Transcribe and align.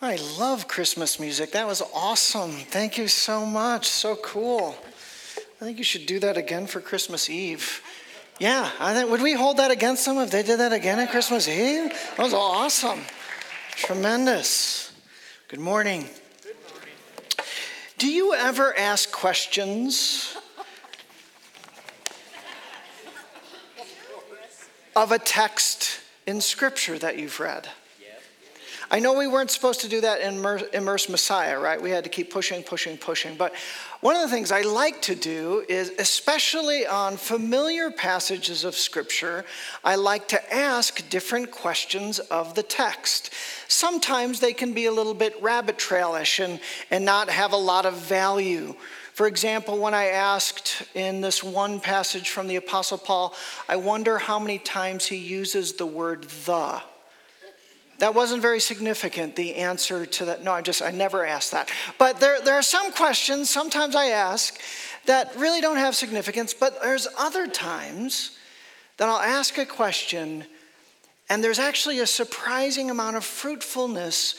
I 0.00 0.16
love 0.38 0.68
Christmas 0.68 1.18
music. 1.18 1.50
That 1.52 1.66
was 1.66 1.82
awesome. 1.92 2.52
Thank 2.52 2.98
you 2.98 3.08
so 3.08 3.44
much. 3.44 3.88
So 3.88 4.14
cool. 4.14 4.76
I 5.60 5.64
think 5.64 5.76
you 5.78 5.82
should 5.82 6.06
do 6.06 6.20
that 6.20 6.36
again 6.36 6.68
for 6.68 6.80
Christmas 6.80 7.28
Eve. 7.28 7.82
Yeah, 8.38 8.70
I 8.78 8.94
think, 8.94 9.10
would 9.10 9.22
we 9.22 9.32
hold 9.32 9.56
that 9.56 9.72
against 9.72 10.06
them 10.06 10.18
if 10.18 10.30
they 10.30 10.44
did 10.44 10.60
that 10.60 10.72
again 10.72 11.00
at 11.00 11.10
Christmas 11.10 11.48
Eve? 11.48 11.90
That 12.16 12.22
was 12.22 12.32
awesome. 12.32 13.00
Tremendous. 13.72 14.92
Good 15.48 15.58
morning. 15.58 16.02
Good 16.42 16.54
morning. 16.70 16.94
Do 17.98 18.08
you 18.08 18.34
ever 18.34 18.78
ask 18.78 19.10
questions 19.10 20.36
of 24.94 25.10
a 25.10 25.18
text 25.18 25.98
in 26.24 26.40
Scripture 26.40 27.00
that 27.00 27.18
you've 27.18 27.40
read? 27.40 27.68
I 28.90 29.00
know 29.00 29.12
we 29.12 29.26
weren't 29.26 29.50
supposed 29.50 29.82
to 29.82 29.88
do 29.88 30.00
that 30.00 30.22
in 30.22 30.36
Immerse 30.72 31.08
Messiah, 31.10 31.58
right? 31.58 31.80
We 31.80 31.90
had 31.90 32.04
to 32.04 32.10
keep 32.10 32.32
pushing, 32.32 32.62
pushing, 32.62 32.96
pushing. 32.96 33.34
But 33.34 33.54
one 34.00 34.16
of 34.16 34.22
the 34.22 34.28
things 34.28 34.50
I 34.50 34.62
like 34.62 35.02
to 35.02 35.14
do 35.14 35.62
is, 35.68 35.92
especially 35.98 36.86
on 36.86 37.18
familiar 37.18 37.90
passages 37.90 38.64
of 38.64 38.74
Scripture, 38.74 39.44
I 39.84 39.96
like 39.96 40.28
to 40.28 40.54
ask 40.54 41.06
different 41.10 41.50
questions 41.50 42.18
of 42.18 42.54
the 42.54 42.62
text. 42.62 43.30
Sometimes 43.68 44.40
they 44.40 44.54
can 44.54 44.72
be 44.72 44.86
a 44.86 44.92
little 44.92 45.14
bit 45.14 45.36
rabbit 45.42 45.76
trailish 45.76 46.38
and, 46.38 46.58
and 46.90 47.04
not 47.04 47.28
have 47.28 47.52
a 47.52 47.56
lot 47.56 47.84
of 47.84 47.94
value. 47.94 48.74
For 49.12 49.26
example, 49.26 49.76
when 49.78 49.92
I 49.94 50.06
asked 50.06 50.82
in 50.94 51.20
this 51.20 51.42
one 51.42 51.80
passage 51.80 52.30
from 52.30 52.46
the 52.46 52.56
Apostle 52.56 52.98
Paul, 52.98 53.34
I 53.68 53.76
wonder 53.76 54.16
how 54.16 54.38
many 54.38 54.58
times 54.58 55.06
he 55.06 55.16
uses 55.16 55.74
the 55.74 55.86
word 55.86 56.24
the. 56.46 56.80
That 57.98 58.14
wasn't 58.14 58.42
very 58.42 58.60
significant, 58.60 59.34
the 59.34 59.56
answer 59.56 60.06
to 60.06 60.24
that. 60.26 60.44
No, 60.44 60.52
I 60.52 60.62
just, 60.62 60.82
I 60.82 60.90
never 60.90 61.26
asked 61.26 61.50
that. 61.50 61.70
But 61.98 62.20
there, 62.20 62.40
there 62.40 62.54
are 62.54 62.62
some 62.62 62.92
questions 62.92 63.50
sometimes 63.50 63.96
I 63.96 64.06
ask 64.06 64.60
that 65.06 65.34
really 65.36 65.60
don't 65.60 65.78
have 65.78 65.96
significance, 65.96 66.54
but 66.54 66.80
there's 66.80 67.08
other 67.18 67.46
times 67.46 68.38
that 68.98 69.08
I'll 69.08 69.18
ask 69.18 69.58
a 69.58 69.66
question 69.66 70.44
and 71.28 71.44
there's 71.44 71.58
actually 71.58 71.98
a 71.98 72.06
surprising 72.06 72.90
amount 72.90 73.16
of 73.16 73.24
fruitfulness 73.24 74.34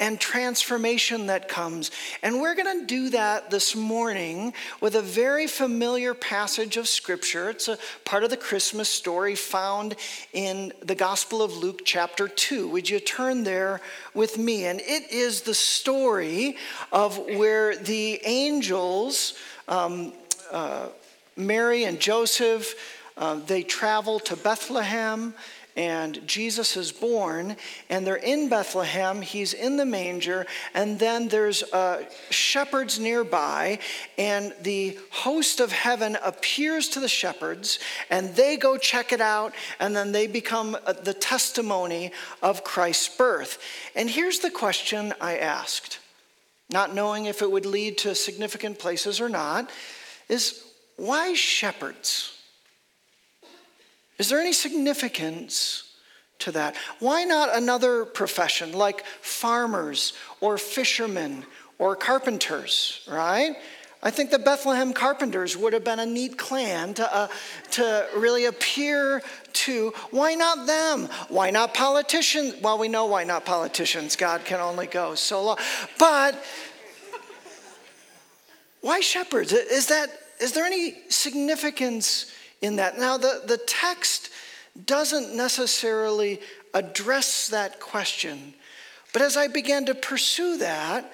and 0.00 0.18
transformation 0.18 1.26
that 1.26 1.46
comes. 1.46 1.90
And 2.22 2.40
we're 2.40 2.54
going 2.54 2.80
to 2.80 2.86
do 2.86 3.10
that 3.10 3.50
this 3.50 3.76
morning 3.76 4.54
with 4.80 4.94
a 4.96 5.02
very 5.02 5.46
familiar 5.46 6.14
passage 6.14 6.78
of 6.78 6.88
Scripture. 6.88 7.50
It's 7.50 7.68
a 7.68 7.78
part 8.06 8.24
of 8.24 8.30
the 8.30 8.36
Christmas 8.38 8.88
story 8.88 9.34
found 9.34 9.94
in 10.32 10.72
the 10.82 10.94
Gospel 10.94 11.42
of 11.42 11.56
Luke, 11.58 11.82
chapter 11.84 12.26
2. 12.26 12.68
Would 12.68 12.88
you 12.88 12.98
turn 12.98 13.44
there 13.44 13.82
with 14.14 14.38
me? 14.38 14.64
And 14.64 14.80
it 14.80 15.10
is 15.12 15.42
the 15.42 15.54
story 15.54 16.56
of 16.90 17.18
where 17.18 17.76
the 17.76 18.20
angels, 18.24 19.34
um, 19.68 20.14
uh, 20.50 20.88
Mary 21.36 21.84
and 21.84 22.00
Joseph, 22.00 22.74
uh, 23.18 23.34
they 23.34 23.62
travel 23.62 24.18
to 24.18 24.34
Bethlehem 24.34 25.34
and 25.76 26.26
Jesus 26.26 26.76
is 26.76 26.92
born, 26.92 27.56
and 27.88 28.06
they're 28.06 28.16
in 28.16 28.48
Bethlehem. 28.48 29.22
He's 29.22 29.54
in 29.54 29.76
the 29.76 29.84
manger, 29.84 30.46
and 30.74 30.98
then 30.98 31.28
there's 31.28 31.62
uh, 31.62 32.04
shepherds 32.30 32.98
nearby, 32.98 33.78
and 34.18 34.54
the 34.62 34.98
host 35.10 35.60
of 35.60 35.72
heaven 35.72 36.16
appears 36.22 36.88
to 36.90 37.00
the 37.00 37.08
shepherds, 37.08 37.78
and 38.10 38.34
they 38.34 38.56
go 38.56 38.76
check 38.76 39.12
it 39.12 39.20
out, 39.20 39.54
and 39.78 39.94
then 39.94 40.12
they 40.12 40.26
become 40.26 40.76
uh, 40.86 40.92
the 40.92 41.14
testimony 41.14 42.12
of 42.42 42.64
Christ's 42.64 43.16
birth. 43.16 43.58
And 43.94 44.10
here's 44.10 44.40
the 44.40 44.50
question 44.50 45.14
I 45.20 45.38
asked, 45.38 45.98
not 46.70 46.94
knowing 46.94 47.26
if 47.26 47.42
it 47.42 47.50
would 47.50 47.66
lead 47.66 47.98
to 47.98 48.14
significant 48.14 48.78
places 48.78 49.20
or 49.20 49.28
not, 49.28 49.70
is 50.28 50.64
why 50.96 51.34
shepherds? 51.34 52.39
Is 54.20 54.28
there 54.28 54.38
any 54.38 54.52
significance 54.52 55.94
to 56.40 56.52
that? 56.52 56.76
Why 56.98 57.24
not 57.24 57.56
another 57.56 58.04
profession 58.04 58.74
like 58.74 59.02
farmers 59.22 60.12
or 60.42 60.58
fishermen 60.58 61.46
or 61.78 61.96
carpenters, 61.96 63.00
right? 63.10 63.56
I 64.02 64.10
think 64.10 64.30
the 64.30 64.38
Bethlehem 64.38 64.92
carpenters 64.92 65.56
would 65.56 65.72
have 65.72 65.84
been 65.84 66.00
a 66.00 66.04
neat 66.04 66.36
clan 66.36 66.92
to, 66.94 67.14
uh, 67.14 67.28
to 67.70 68.08
really 68.14 68.44
appear 68.44 69.22
to. 69.54 69.94
Why 70.10 70.34
not 70.34 70.66
them? 70.66 71.08
Why 71.30 71.48
not 71.48 71.72
politicians? 71.72 72.56
Well, 72.60 72.76
we 72.76 72.88
know 72.88 73.06
why 73.06 73.24
not 73.24 73.46
politicians. 73.46 74.16
God 74.16 74.44
can 74.44 74.60
only 74.60 74.86
go 74.86 75.14
so 75.14 75.42
long. 75.42 75.56
But 75.98 76.44
why 78.82 79.00
shepherds? 79.00 79.54
Is, 79.54 79.86
that, 79.86 80.10
is 80.42 80.52
there 80.52 80.66
any 80.66 81.08
significance 81.08 82.30
in 82.60 82.76
that. 82.76 82.98
Now, 82.98 83.16
the, 83.16 83.42
the 83.46 83.58
text 83.58 84.30
doesn't 84.86 85.34
necessarily 85.34 86.40
address 86.74 87.48
that 87.48 87.80
question, 87.80 88.54
but 89.12 89.22
as 89.22 89.36
I 89.36 89.48
began 89.48 89.86
to 89.86 89.94
pursue 89.94 90.58
that, 90.58 91.12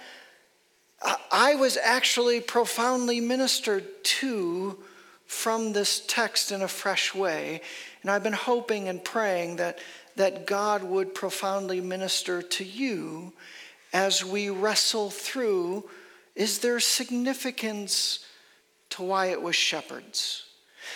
I 1.30 1.54
was 1.54 1.76
actually 1.76 2.40
profoundly 2.40 3.20
ministered 3.20 4.04
to 4.04 4.78
from 5.26 5.72
this 5.72 6.00
text 6.06 6.52
in 6.52 6.62
a 6.62 6.68
fresh 6.68 7.14
way. 7.14 7.60
And 8.02 8.10
I've 8.10 8.22
been 8.22 8.32
hoping 8.32 8.88
and 8.88 9.02
praying 9.02 9.56
that, 9.56 9.78
that 10.16 10.46
God 10.46 10.84
would 10.84 11.14
profoundly 11.14 11.80
minister 11.80 12.42
to 12.42 12.64
you 12.64 13.32
as 13.92 14.24
we 14.24 14.50
wrestle 14.50 15.10
through 15.10 15.88
is 16.34 16.58
there 16.58 16.78
significance 16.80 18.26
to 18.90 19.02
why 19.02 19.26
it 19.26 19.40
was 19.40 19.56
shepherds? 19.56 20.44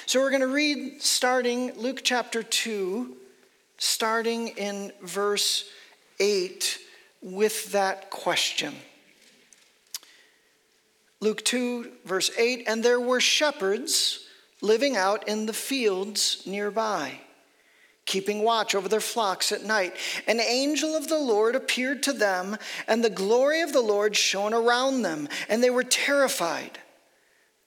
So 0.07 0.21
we're 0.21 0.31
going 0.31 0.41
to 0.41 0.47
read 0.47 1.03
starting 1.03 1.73
Luke 1.77 2.01
chapter 2.03 2.43
2, 2.43 3.17
starting 3.79 4.49
in 4.49 4.93
verse 5.03 5.65
8 6.19 6.79
with 7.23 7.73
that 7.73 8.11
question. 8.11 8.75
Luke 11.21 11.45
2, 11.45 11.91
verse 12.05 12.31
8 12.39 12.65
And 12.67 12.83
there 12.83 13.01
were 13.01 13.21
shepherds 13.21 14.27
living 14.61 14.97
out 14.97 15.29
in 15.29 15.47
the 15.47 15.53
fields 15.53 16.43
nearby, 16.47 17.21
keeping 18.07 18.43
watch 18.43 18.75
over 18.75 18.89
their 18.89 19.01
flocks 19.01 19.53
at 19.53 19.65
night. 19.65 19.95
An 20.27 20.41
angel 20.41 20.97
of 20.97 21.09
the 21.09 21.19
Lord 21.19 21.55
appeared 21.55 22.03
to 22.05 22.13
them, 22.13 22.57
and 22.89 23.05
the 23.05 23.11
glory 23.11 23.61
of 23.61 23.73
the 23.73 23.81
Lord 23.81 24.17
shone 24.17 24.55
around 24.55 25.03
them, 25.03 25.29
and 25.49 25.63
they 25.63 25.71
were 25.71 25.85
terrified. 25.85 26.79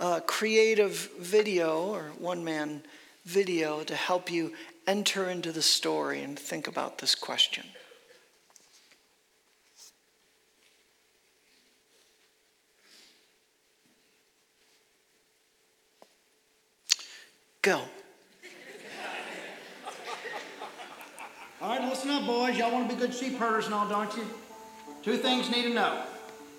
uh, 0.00 0.20
creative 0.20 1.10
video 1.18 1.90
or 1.90 2.12
one 2.18 2.42
man 2.42 2.82
video 3.26 3.82
to 3.84 3.94
help 3.94 4.30
you 4.30 4.52
enter 4.86 5.28
into 5.28 5.52
the 5.52 5.62
story 5.62 6.22
and 6.22 6.38
think 6.38 6.66
about 6.66 6.98
this 6.98 7.14
question. 7.14 7.64
Go. 17.62 17.82
All 21.60 21.76
right, 21.76 21.86
listen 21.86 22.10
up, 22.10 22.26
boys. 22.26 22.56
Y'all 22.56 22.72
want 22.72 22.88
to 22.88 22.96
be 22.96 22.98
good 22.98 23.12
sheep 23.12 23.36
herders 23.36 23.66
and 23.66 23.74
all, 23.74 23.86
don't 23.86 24.16
you? 24.16 24.24
Two 25.02 25.18
things 25.18 25.50
you 25.50 25.56
need 25.56 25.68
to 25.68 25.74
know. 25.74 26.02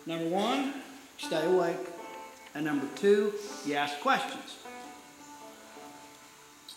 Number 0.05 0.27
one, 0.27 0.75
stay 1.17 1.43
awake. 1.43 1.90
And 2.53 2.65
number 2.65 2.87
two, 2.95 3.33
you 3.65 3.75
ask 3.75 3.99
questions. 4.01 4.57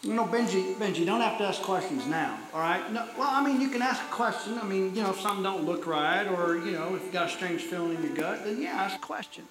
You 0.03 0.13
know, 0.13 0.27
Benji, 0.27 0.75
Benji, 0.75 1.07
don't 1.07 1.23
have 1.23 1.39
to 1.39 1.45
ask 1.45 1.63
questions 1.63 2.07
now, 2.07 2.39
all 2.53 2.61
right? 2.61 2.93
No, 2.93 3.09
well, 3.19 3.31
I 3.31 3.43
mean, 3.43 3.59
you 3.59 3.71
can 3.71 3.81
ask 3.81 4.03
a 4.03 4.13
question. 4.13 4.59
I 4.59 4.65
mean, 4.65 4.95
you 4.95 5.03
know, 5.03 5.11
if 5.11 5.21
something 5.21 5.43
don't 5.43 5.65
look 5.65 5.87
right 5.87 6.27
or, 6.27 6.57
you 6.57 6.73
know, 6.73 6.95
if 6.95 7.07
you 7.07 7.11
got 7.11 7.29
a 7.29 7.31
strange 7.31 7.63
feeling 7.63 7.97
in 7.97 8.03
your 8.03 8.15
gut, 8.15 8.45
then 8.45 8.61
yeah, 8.61 8.73
ask 8.73 8.97
a 8.97 8.99
question. 8.99 9.45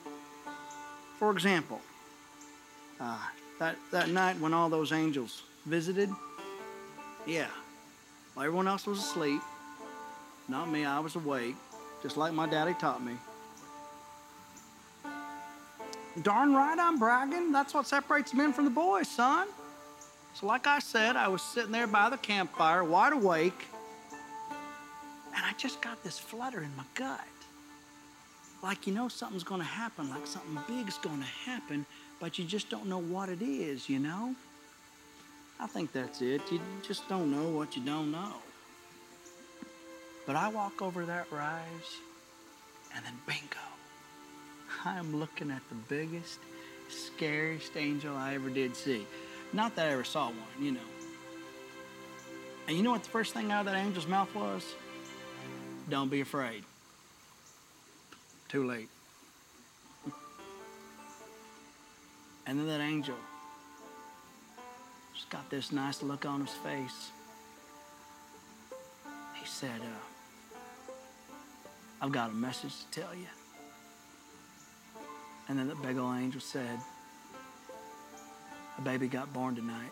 For 1.18 1.32
example, 1.32 1.82
uh, 3.00 3.18
that, 3.58 3.78
that 3.92 4.10
night 4.10 4.40
when 4.40 4.54
all 4.54 4.70
those 4.70 4.92
angels 4.92 5.42
visited, 5.66 6.12
yeah, 7.26 7.48
everyone 8.38 8.68
else 8.68 8.86
was 8.86 9.00
asleep, 9.00 9.42
not 10.48 10.70
me, 10.70 10.86
I 10.86 11.00
was 11.00 11.16
awake, 11.16 11.56
just 12.04 12.16
like 12.16 12.32
my 12.32 12.48
daddy 12.48 12.76
taught 12.76 13.04
me. 13.04 13.14
Darn 16.22 16.54
right 16.54 16.78
I'm 16.78 17.00
bragging. 17.00 17.52
That's 17.52 17.74
what 17.74 17.88
separates 17.88 18.34
men 18.34 18.54
from 18.54 18.66
the 18.66 18.72
boys, 18.72 19.08
son. 19.08 19.48
So, 20.36 20.46
like 20.46 20.68
I 20.68 20.80
said, 20.80 21.16
I 21.16 21.28
was 21.28 21.42
sitting 21.42 21.72
there 21.72 21.88
by 21.88 22.10
the 22.10 22.18
campfire, 22.18 22.84
wide 22.84 23.14
awake, 23.14 23.66
and 25.36 25.44
I 25.44 25.54
just 25.58 25.82
got 25.82 26.04
this 26.04 26.20
flutter 26.20 26.62
in 26.62 26.76
my 26.76 26.84
gut. 26.96 27.20
Like 28.62 28.88
you 28.88 28.94
know 28.94 29.08
something's 29.10 29.44
to 29.62 29.68
happen, 29.68 30.10
like 30.10 30.26
something 30.26 30.58
big's 30.68 30.98
to 31.22 31.52
happen, 31.52 31.86
but 32.20 32.40
you 32.40 32.46
just 32.46 32.70
don't 32.70 32.88
know 32.88 33.00
what 33.00 33.30
it 33.30 33.42
is, 33.42 33.90
you 33.90 34.00
know? 34.00 34.36
I 35.60 35.68
think 35.68 35.92
that's 35.92 36.22
it. 36.22 36.42
You 36.52 36.60
just 36.82 37.08
don't 37.10 37.32
know 37.32 37.50
what 37.50 37.76
you 37.76 37.84
don't 37.84 38.12
know. 38.12 38.34
But 40.26 40.36
I 40.36 40.48
walk 40.48 40.82
over 40.82 41.06
that 41.06 41.32
rise, 41.32 41.98
and 42.96 43.06
then 43.06 43.14
bingo. 43.28 43.73
I'm 44.86 45.20
looking 45.20 45.52
at 45.52 45.62
the 45.70 45.76
biggest, 45.88 46.40
scariest 46.90 47.76
angel 47.78 48.16
I 48.16 48.36
ever 48.36 48.50
did 48.50 48.76
see. 48.76 49.06
Not 49.54 49.76
that 49.76 49.88
I 49.88 49.92
ever 49.92 50.04
saw 50.04 50.28
one, 50.28 50.38
you 50.60 50.72
know. 50.72 50.80
And 52.68 52.78
you 52.78 52.84
know 52.84 52.92
what 52.92 53.04
the 53.04 53.10
first 53.10 53.34
thing 53.34 53.52
out 53.52 53.62
of 53.62 53.66
that 53.68 53.76
angel's 53.76 54.08
mouth 54.08 54.34
was? 54.36 54.76
Don't 55.90 56.10
be 56.10 56.22
afraid. 56.22 56.64
Too 58.50 58.66
late. 58.66 58.90
And 62.46 62.60
then 62.60 62.68
that 62.68 62.82
angel 62.82 63.16
just 65.14 65.30
got 65.30 65.50
this 65.50 65.72
nice 65.72 66.04
look 66.04 66.26
on 66.26 66.42
his 66.42 66.50
face. 66.50 67.12
He 69.36 69.46
said, 69.46 69.80
uh, 69.80 70.94
I've 72.02 72.12
got 72.12 72.32
a 72.32 72.34
message 72.34 72.74
to 72.92 73.02
tell 73.02 73.16
you. 73.16 73.28
And 75.54 75.60
then 75.60 75.68
the 75.68 75.76
big 75.76 76.00
old 76.00 76.16
angel 76.18 76.42
said, 76.42 76.80
A 78.80 78.82
baby 78.82 79.08
got 79.08 79.32
born 79.32 79.56
tonight. 79.56 79.92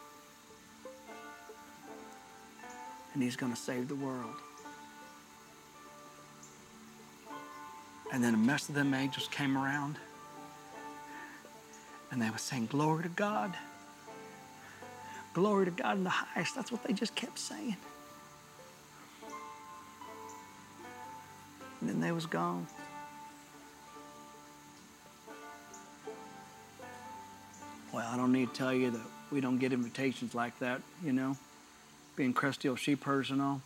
And 3.13 3.21
he's 3.21 3.35
going 3.35 3.53
to 3.53 3.59
save 3.59 3.87
the 3.87 3.93
world. 3.93 4.33
And 8.11 8.23
then 8.23 8.33
a 8.33 8.37
mess 8.37 8.69
of 8.69 8.73
them 8.73 8.95
angels 8.95 9.27
came 9.27 9.55
around 9.55 9.97
and 12.09 12.19
they 12.19 12.31
were 12.31 12.39
saying, 12.39 12.65
Glory 12.65 13.03
to 13.03 13.09
God. 13.09 13.53
Glory 15.35 15.65
to 15.65 15.71
God 15.71 15.95
in 15.95 16.03
the 16.03 16.09
highest. 16.09 16.55
That's 16.55 16.71
what 16.71 16.83
they 16.83 16.93
just 16.93 17.13
kept 17.13 17.37
saying. 17.37 17.77
And 21.81 21.87
then 21.87 21.99
they 21.99 22.11
was 22.11 22.25
gone. 22.25 22.65
Well, 27.93 28.07
I 28.09 28.15
don't 28.15 28.31
need 28.31 28.53
to 28.53 28.55
tell 28.55 28.73
you 28.73 28.91
that 28.91 29.01
we 29.31 29.41
don't 29.41 29.57
get 29.57 29.73
invitations 29.73 30.33
like 30.33 30.57
that, 30.59 30.81
you 31.03 31.11
know, 31.11 31.35
being 32.15 32.33
crusty 32.33 32.69
old 32.69 32.79
sheep 32.79 33.03
herders 33.03 33.31
and 33.31 33.41
all. 33.41 33.61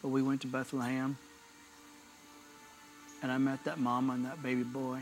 But 0.00 0.08
we 0.08 0.22
went 0.22 0.42
to 0.42 0.46
Bethlehem, 0.46 1.16
and 3.22 3.32
I 3.32 3.38
met 3.38 3.64
that 3.64 3.80
mama 3.80 4.12
and 4.12 4.24
that 4.24 4.42
baby 4.42 4.62
boy. 4.62 5.00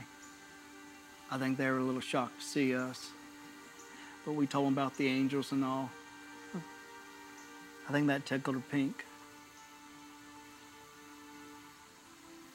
I 1.30 1.38
think 1.38 1.58
they 1.58 1.68
were 1.68 1.78
a 1.78 1.82
little 1.82 2.00
shocked 2.00 2.40
to 2.40 2.46
see 2.46 2.74
us. 2.74 3.10
But 4.24 4.32
we 4.32 4.46
told 4.46 4.66
them 4.66 4.74
about 4.74 4.96
the 4.96 5.08
angels 5.08 5.52
and 5.52 5.64
all. 5.64 5.90
I 7.88 7.92
think 7.92 8.06
that 8.06 8.24
tickled 8.24 8.56
her 8.56 8.62
pink. 8.70 9.04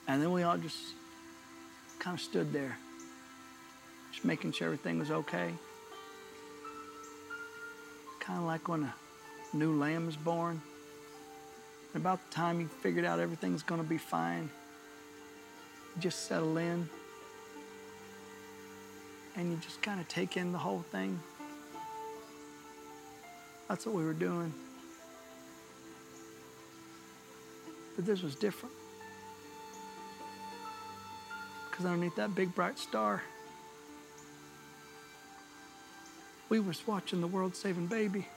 And 0.07 0.21
then 0.21 0.31
we 0.31 0.43
all 0.43 0.57
just 0.57 0.77
kind 1.99 2.15
of 2.15 2.21
stood 2.21 2.53
there, 2.53 2.77
just 4.17 4.25
making 4.25 4.51
sure 4.51 4.65
everything 4.65 4.97
was 4.97 5.11
okay. 5.11 5.53
Kind 8.19 8.39
of 8.39 8.45
like 8.45 8.67
when 8.67 8.81
a 8.81 8.93
new 9.53 9.77
lamb 9.77 10.09
is 10.09 10.15
born. 10.15 10.59
About 11.93 12.27
the 12.27 12.35
time 12.35 12.59
you 12.59 12.67
figured 12.67 13.05
out 13.05 13.19
everything's 13.19 13.61
going 13.61 13.79
to 13.79 13.87
be 13.87 13.99
fine, 13.99 14.49
you 15.95 16.01
just 16.01 16.27
settle 16.27 16.57
in 16.57 16.89
and 19.35 19.51
you 19.51 19.57
just 19.57 19.83
kind 19.83 20.01
of 20.01 20.07
take 20.07 20.35
in 20.35 20.51
the 20.51 20.57
whole 20.57 20.83
thing. 20.91 21.19
That's 23.69 23.85
what 23.85 23.93
we 23.93 24.03
were 24.03 24.13
doing. 24.13 24.51
But 27.95 28.07
this 28.07 28.23
was 28.23 28.33
different. 28.33 28.73
Because 31.69 31.85
underneath 31.85 32.15
that 32.15 32.33
big 32.33 32.55
bright 32.55 32.79
star, 32.79 33.21
we 36.49 36.59
was 36.59 36.85
watching 36.87 37.21
the 37.21 37.27
world 37.27 37.55
saving 37.55 37.87
baby. 37.87 38.27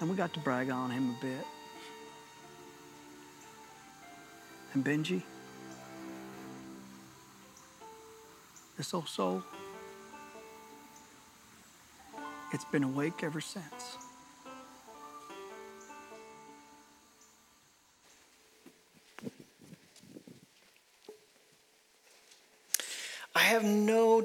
And 0.00 0.10
we 0.10 0.16
got 0.16 0.32
to 0.34 0.40
brag 0.40 0.70
on 0.70 0.90
him 0.90 1.16
a 1.18 1.22
bit. 1.24 1.46
And 4.74 4.84
Benji, 4.84 5.22
this 8.76 8.92
old 8.92 9.08
soul, 9.08 9.42
it's 12.52 12.66
been 12.66 12.84
awake 12.84 13.22
ever 13.22 13.40
since. 13.40 13.96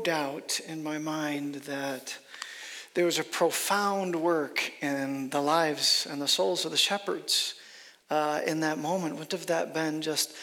Doubt 0.03 0.59
in 0.67 0.83
my 0.83 0.97
mind 0.97 1.55
that 1.55 2.17
there 2.93 3.05
was 3.05 3.19
a 3.19 3.23
profound 3.23 4.15
work 4.15 4.71
in 4.81 5.29
the 5.29 5.41
lives 5.41 6.07
and 6.09 6.21
the 6.21 6.27
souls 6.27 6.65
of 6.65 6.71
the 6.71 6.77
shepherds 6.77 7.55
uh, 8.09 8.41
in 8.45 8.59
that 8.61 8.77
moment. 8.77 9.13
Wouldn't 9.13 9.31
have 9.31 9.45
that 9.47 9.73
been 9.73 10.01
just 10.01 10.33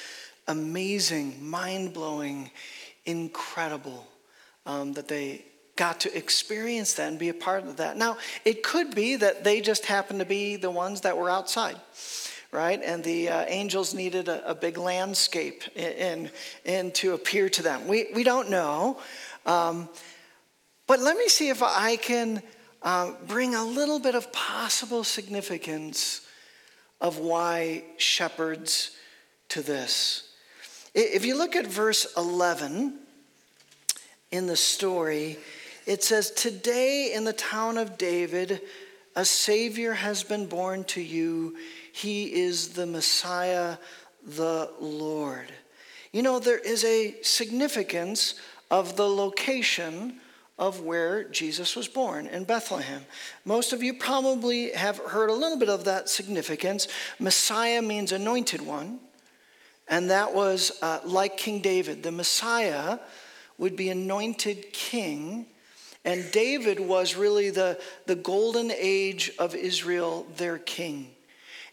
amazing, 0.47 1.37
mind 1.47 1.93
blowing, 1.93 2.51
incredible 3.05 4.07
um, 4.65 4.95
that 4.95 5.09
they 5.09 5.45
got 5.77 6.01
to 6.01 6.17
experience 6.17 6.95
that 6.95 7.09
and 7.09 7.19
be 7.19 7.29
a 7.29 7.35
part 7.35 7.65
of 7.65 7.77
that. 7.77 7.97
Now, 7.97 8.19
it 8.45 8.63
could 8.63 8.95
be 8.95 9.17
that 9.17 9.45
they 9.45 9.61
just 9.61 9.87
happened 9.87 10.19
to 10.19 10.27
be 10.27 10.57
the 10.57 10.71
ones 10.71 11.03
that 11.03 11.17
were 11.17 11.31
outside, 11.31 11.77
right? 12.51 12.81
And 12.83 13.05
the 13.05 13.29
uh, 13.29 13.45
angels 13.47 13.95
needed 13.95 14.29
a, 14.29 14.51
a 14.51 14.55
big 14.55 14.77
landscape 14.77 15.63
in, 15.77 16.31
in, 16.65 16.91
to 16.93 17.15
appear 17.15 17.49
to 17.51 17.63
them. 17.63 17.87
We, 17.87 18.09
we 18.15 18.25
don't 18.25 18.51
know. 18.51 18.99
Um, 19.49 19.89
but 20.87 21.01
let 21.01 21.17
me 21.17 21.27
see 21.29 21.49
if 21.49 21.63
I 21.63 21.97
can 21.97 22.43
uh, 22.83 23.13
bring 23.27 23.55
a 23.55 23.65
little 23.65 23.99
bit 23.99 24.15
of 24.15 24.31
possible 24.31 25.05
significance 25.05 26.21
of 27.01 27.19
why 27.19 27.85
shepherds 27.97 28.91
to 29.49 29.63
this. 29.63 30.29
If 30.95 31.25
you 31.25 31.37
look 31.37 31.57
at 31.57 31.67
verse 31.67 32.07
11 32.17 32.99
in 34.31 34.47
the 34.47 34.57
story, 34.57 35.39
it 35.87 36.05
says, 36.05 36.31
Today 36.31 37.15
in 37.15 37.25
the 37.25 37.33
town 37.33 37.79
of 37.79 37.97
David, 37.97 38.61
a 39.17 39.25
Savior 39.25 39.95
has 39.95 40.23
been 40.25 40.47
born 40.47 40.85
to 40.85 41.01
you. 41.01 41.57
He 41.93 42.35
is 42.43 42.71
the 42.71 42.87
Messiah, 42.87 43.79
the 44.27 44.71
Lord. 44.79 45.51
You 46.13 46.23
know, 46.23 46.39
there 46.39 46.59
is 46.59 46.85
a 46.85 47.17
significance 47.23 48.35
of 48.71 48.97
the 48.97 49.09
location 49.09 50.21
of 50.59 50.81
where 50.81 51.25
Jesus 51.25 51.77
was 51.77 51.87
born 51.87 52.27
in 52.27 52.45
Bethlehem. 52.45 53.03
Most 53.45 53.73
of 53.73 53.83
you 53.83 53.95
probably 53.95 54.73
have 54.73 54.99
heard 54.99 55.31
a 55.31 55.35
little 55.35 55.59
bit 55.59 55.69
of 55.69 55.85
that 55.85 56.09
significance. 56.09 56.89
Messiah 57.21 57.81
means 57.81 58.11
anointed 58.11 58.61
one, 58.61 58.99
and 59.87 60.11
that 60.11 60.35
was 60.35 60.73
uh, 60.83 61.01
like 61.05 61.37
King 61.37 61.61
David. 61.61 62.03
The 62.03 62.13
Messiah 62.13 62.99
would 63.57 63.77
be 63.77 63.89
anointed 63.89 64.73
king, 64.73 65.47
and 66.05 66.29
David 66.33 66.81
was 66.81 67.15
really 67.15 67.51
the, 67.51 67.79
the 68.07 68.17
golden 68.17 68.73
age 68.73 69.33
of 69.39 69.55
Israel, 69.55 70.27
their 70.37 70.59
king. 70.59 71.11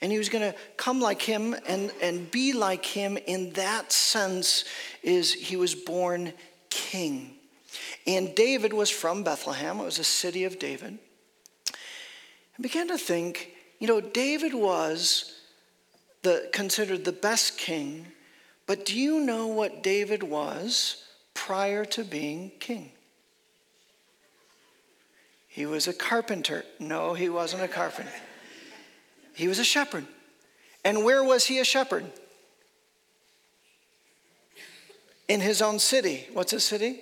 And 0.01 0.11
he 0.11 0.17
was 0.17 0.29
going 0.29 0.51
to 0.51 0.57
come 0.77 0.99
like 0.99 1.21
him 1.21 1.55
and, 1.67 1.91
and 2.01 2.29
be 2.29 2.53
like 2.53 2.85
him 2.85 3.17
in 3.17 3.53
that 3.53 3.91
sense 3.91 4.65
is 5.01 5.33
he 5.33 5.55
was 5.55 5.73
born 5.73 6.33
king. 6.75 7.31
And 8.05 8.35
David 8.35 8.73
was 8.73 8.89
from 8.89 9.23
Bethlehem, 9.23 9.79
it 9.79 9.85
was 9.85 9.97
a 9.97 10.03
city 10.03 10.43
of 10.43 10.59
David. 10.59 10.99
I 11.71 12.61
began 12.61 12.87
to 12.89 12.97
think, 12.97 13.51
you 13.79 13.87
know, 13.87 14.01
David 14.01 14.53
was 14.53 15.39
the, 16.21 16.49
considered 16.53 17.05
the 17.05 17.11
best 17.11 17.57
king, 17.57 18.07
but 18.67 18.85
do 18.85 18.97
you 18.97 19.21
know 19.21 19.47
what 19.47 19.81
David 19.81 20.23
was 20.23 21.05
prior 21.33 21.85
to 21.85 22.03
being 22.03 22.51
king? 22.59 22.91
He 25.47 25.65
was 25.65 25.87
a 25.87 25.93
carpenter. 25.93 26.65
No, 26.79 27.13
he 27.13 27.29
wasn't 27.29 27.63
a 27.63 27.67
carpenter. 27.69 28.11
He 29.33 29.47
was 29.47 29.59
a 29.59 29.63
shepherd. 29.63 30.05
And 30.83 31.05
where 31.05 31.23
was 31.23 31.45
he 31.45 31.59
a 31.59 31.65
shepherd? 31.65 32.05
In 35.27 35.41
his 35.41 35.61
own 35.61 35.79
city. 35.79 36.27
What's 36.33 36.51
his 36.51 36.63
city? 36.63 37.01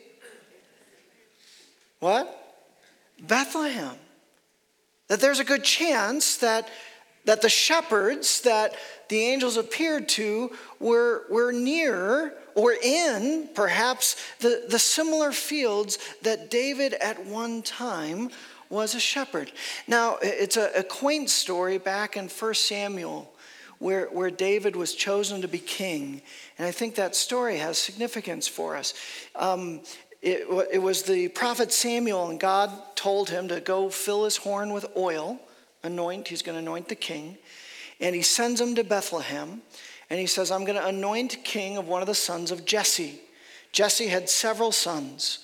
What? 1.99 2.61
Bethlehem. 3.21 3.95
That 5.07 5.19
there's 5.19 5.39
a 5.39 5.45
good 5.45 5.63
chance 5.63 6.37
that, 6.37 6.69
that 7.25 7.41
the 7.41 7.49
shepherds 7.49 8.41
that 8.41 8.75
the 9.09 9.19
angels 9.19 9.57
appeared 9.57 10.09
to 10.09 10.51
were, 10.79 11.23
were 11.29 11.51
near 11.51 12.33
or 12.55 12.73
in 12.73 13.49
perhaps 13.53 14.15
the, 14.39 14.65
the 14.69 14.79
similar 14.79 15.31
fields 15.31 15.97
that 16.21 16.49
David 16.49 16.93
at 16.95 17.25
one 17.25 17.61
time 17.61 18.29
was 18.69 18.95
a 18.95 18.99
shepherd. 18.99 19.51
Now, 19.87 20.17
it's 20.21 20.57
a, 20.57 20.71
a 20.75 20.83
quaint 20.83 21.29
story 21.29 21.77
back 21.77 22.17
in 22.17 22.27
1 22.27 22.53
Samuel 22.55 23.32
where, 23.83 24.05
where 24.07 24.31
David 24.31 24.75
was 24.75 24.95
chosen 24.95 25.41
to 25.41 25.47
be 25.47 25.59
king. 25.59 26.21
And 26.57 26.65
I 26.65 26.71
think 26.71 26.95
that 26.95 27.15
story 27.15 27.57
has 27.57 27.77
significance 27.77 28.47
for 28.47 28.77
us. 28.77 28.93
Um, 29.35 29.81
it, 30.21 30.47
it 30.71 30.81
was 30.81 31.03
the 31.03 31.27
prophet 31.27 31.73
Samuel, 31.73 32.29
and 32.29 32.39
God 32.39 32.71
told 32.95 33.29
him 33.29 33.49
to 33.49 33.59
go 33.59 33.89
fill 33.89 34.23
his 34.23 34.37
horn 34.37 34.71
with 34.71 34.85
oil, 34.95 35.37
anoint, 35.83 36.29
he's 36.29 36.41
going 36.41 36.55
to 36.55 36.61
anoint 36.61 36.87
the 36.87 36.95
king. 36.95 37.37
And 37.99 38.15
he 38.15 38.21
sends 38.21 38.61
him 38.61 38.73
to 38.75 38.85
Bethlehem, 38.85 39.61
and 40.09 40.19
he 40.19 40.27
says, 40.27 40.49
I'm 40.49 40.63
going 40.63 40.79
to 40.79 40.87
anoint 40.87 41.43
king 41.43 41.75
of 41.75 41.87
one 41.87 42.01
of 42.01 42.07
the 42.07 42.15
sons 42.15 42.51
of 42.51 42.63
Jesse. 42.63 43.19
Jesse 43.73 44.07
had 44.07 44.29
several 44.29 44.71
sons. 44.71 45.39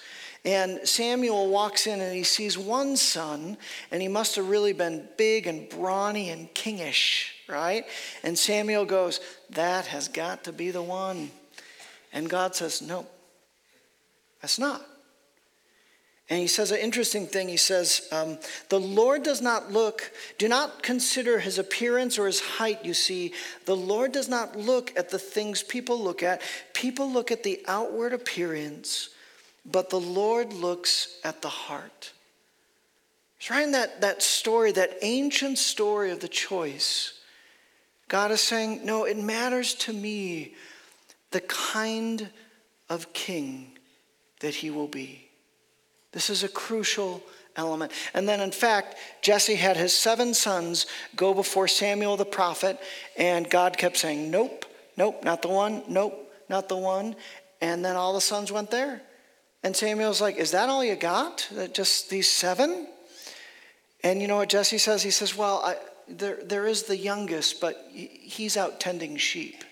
And 0.46 0.88
Samuel 0.88 1.50
walks 1.50 1.88
in 1.88 2.00
and 2.00 2.16
he 2.16 2.24
sees 2.24 2.58
one 2.58 2.96
son, 2.96 3.58
and 3.92 4.02
he 4.02 4.08
must 4.08 4.38
have 4.38 4.48
really 4.48 4.72
been 4.72 5.10
big 5.18 5.46
and 5.46 5.68
brawny 5.68 6.30
and 6.30 6.54
kingish, 6.54 7.34
right? 7.50 7.86
And 8.24 8.38
Samuel 8.38 8.86
goes, 8.86 9.20
That 9.52 9.88
has 9.88 10.08
got 10.08 10.44
to 10.46 10.54
be 10.54 10.72
the 10.72 10.82
one. 10.82 11.32
And 12.14 12.30
God 12.30 12.56
says, 12.56 12.82
No, 12.82 13.06
that's 14.42 14.60
not. 14.60 14.86
And 16.30 16.40
he 16.40 16.48
says 16.48 16.70
an 16.72 16.78
interesting 16.78 17.26
thing. 17.26 17.48
He 17.48 17.58
says, 17.58 18.08
um, 18.12 18.38
The 18.70 18.80
Lord 18.80 19.24
does 19.24 19.42
not 19.42 19.72
look, 19.72 20.12
do 20.38 20.48
not 20.48 20.84
consider 20.84 21.40
his 21.40 21.58
appearance 21.58 22.20
or 22.20 22.28
his 22.28 22.40
height, 22.40 22.86
you 22.86 22.94
see. 22.94 23.34
The 23.66 23.76
Lord 23.76 24.12
does 24.12 24.30
not 24.30 24.56
look 24.56 24.96
at 24.96 25.10
the 25.10 25.18
things 25.18 25.64
people 25.64 26.00
look 26.00 26.22
at. 26.22 26.42
People 26.74 27.12
look 27.12 27.32
at 27.32 27.42
the 27.42 27.64
outward 27.68 28.14
appearance, 28.14 29.10
but 29.66 29.90
the 29.90 30.00
Lord 30.00 30.54
looks 30.54 31.18
at 31.24 31.42
the 31.42 31.50
heart. 31.50 32.14
It's 33.40 33.50
right 33.50 33.64
in 33.64 33.72
that, 33.72 34.02
that 34.02 34.22
story, 34.22 34.72
that 34.74 34.98
ancient 35.02 35.58
story 35.58 36.12
of 36.12 36.20
the 36.20 36.28
choice. 36.28 37.19
God 38.10 38.32
is 38.32 38.42
saying, 38.42 38.82
No, 38.84 39.06
it 39.06 39.18
matters 39.18 39.74
to 39.76 39.94
me 39.94 40.56
the 41.32 41.42
kind 41.42 42.30
of 42.90 43.14
king 43.14 43.78
that 44.42 44.56
he 44.56 44.70
will 44.70 44.88
be. 44.88 45.30
This 46.12 46.30
is 46.30 46.44
a 46.44 46.50
crucial 46.50 47.24
element. 47.56 47.92
And 48.14 48.28
then, 48.28 48.42
in 48.42 48.52
fact, 48.52 48.96
Jesse 49.22 49.56
had 49.56 49.78
his 49.78 49.94
seven 49.94 50.34
sons 50.34 50.88
go 51.16 51.34
before 51.34 51.68
Samuel 51.68 52.18
the 52.18 52.26
prophet, 52.26 52.80
and 53.16 53.50
God 53.50 53.78
kept 53.78 53.98
saying, 53.98 54.32
Nope, 54.32 54.66
nope, 54.98 55.24
not 55.24 55.42
the 55.42 55.50
one, 55.50 55.84
nope, 55.88 56.34
not 56.50 56.68
the 56.68 56.78
one. 56.78 57.16
And 57.62 57.86
then 57.86 57.96
all 57.96 58.14
the 58.14 58.22
sons 58.22 58.52
went 58.52 58.72
there. 58.72 59.02
And 59.64 59.76
Samuel's 59.76 60.22
like, 60.22 60.38
Is 60.38 60.52
that 60.52 60.70
all 60.70 60.84
you 60.84 60.96
got? 60.96 61.48
Just 61.74 62.10
these 62.10 62.28
seven? 62.28 62.88
And 64.04 64.22
you 64.22 64.28
know 64.28 64.38
what 64.38 64.50
Jesse 64.50 64.78
says? 64.78 65.04
He 65.04 65.12
says, 65.12 65.38
Well, 65.38 65.62
I, 65.64 65.76
there, 66.10 66.40
there 66.44 66.68
is 66.68 66.84
the 66.84 66.98
youngest, 66.98 67.62
but 67.62 67.88
he's 67.92 68.58
out 68.58 68.80
tending 68.80 69.18
sheep. 69.18 69.64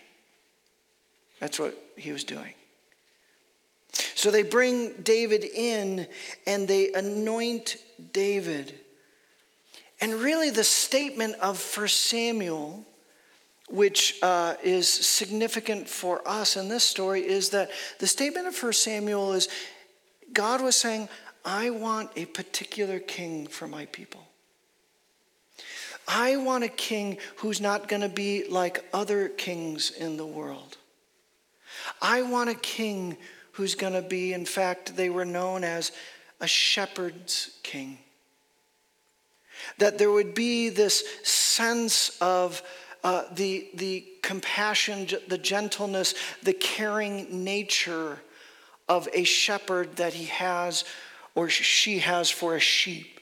That's 1.39 1.59
what 1.59 1.77
he 1.95 2.11
was 2.11 2.23
doing. 2.23 2.53
So 4.15 4.31
they 4.31 4.43
bring 4.43 4.93
David 5.03 5.43
in 5.43 6.07
and 6.45 6.67
they 6.67 6.91
anoint 6.93 7.77
David. 8.13 8.79
And 9.99 10.13
really, 10.13 10.49
the 10.49 10.63
statement 10.63 11.35
of 11.35 11.63
1 11.75 11.87
Samuel, 11.87 12.85
which 13.69 14.19
uh, 14.21 14.55
is 14.63 14.87
significant 14.87 15.89
for 15.89 16.27
us 16.27 16.55
in 16.55 16.69
this 16.69 16.83
story, 16.83 17.21
is 17.21 17.49
that 17.49 17.71
the 17.99 18.07
statement 18.07 18.47
of 18.47 18.61
1 18.61 18.73
Samuel 18.73 19.33
is 19.33 19.49
God 20.33 20.61
was 20.61 20.75
saying, 20.75 21.09
I 21.45 21.69
want 21.69 22.11
a 22.15 22.25
particular 22.25 22.99
king 22.99 23.47
for 23.47 23.67
my 23.67 23.85
people. 23.87 24.26
I 26.07 26.37
want 26.37 26.63
a 26.63 26.69
king 26.69 27.17
who's 27.37 27.59
not 27.59 27.87
going 27.87 28.01
to 28.01 28.09
be 28.09 28.47
like 28.47 28.83
other 28.93 29.27
kings 29.27 29.91
in 29.91 30.17
the 30.17 30.25
world. 30.25 30.77
I 32.01 32.21
want 32.21 32.49
a 32.49 32.55
king 32.55 33.17
who's 33.53 33.75
going 33.75 33.93
to 33.93 34.01
be, 34.01 34.33
in 34.33 34.45
fact, 34.45 34.95
they 34.95 35.09
were 35.09 35.25
known 35.25 35.63
as 35.63 35.91
a 36.39 36.47
shepherd's 36.47 37.57
king. 37.63 37.97
That 39.79 39.97
there 39.97 40.11
would 40.11 40.33
be 40.33 40.69
this 40.69 41.03
sense 41.23 42.17
of 42.21 42.61
uh, 43.03 43.23
the, 43.33 43.67
the 43.73 44.05
compassion, 44.21 45.07
the 45.27 45.37
gentleness, 45.37 46.13
the 46.43 46.53
caring 46.53 47.43
nature 47.43 48.19
of 48.87 49.09
a 49.13 49.23
shepherd 49.23 49.97
that 49.97 50.13
he 50.13 50.25
has 50.25 50.85
or 51.35 51.49
she 51.49 51.99
has 51.99 52.29
for 52.29 52.55
a 52.55 52.59
sheep. 52.59 53.16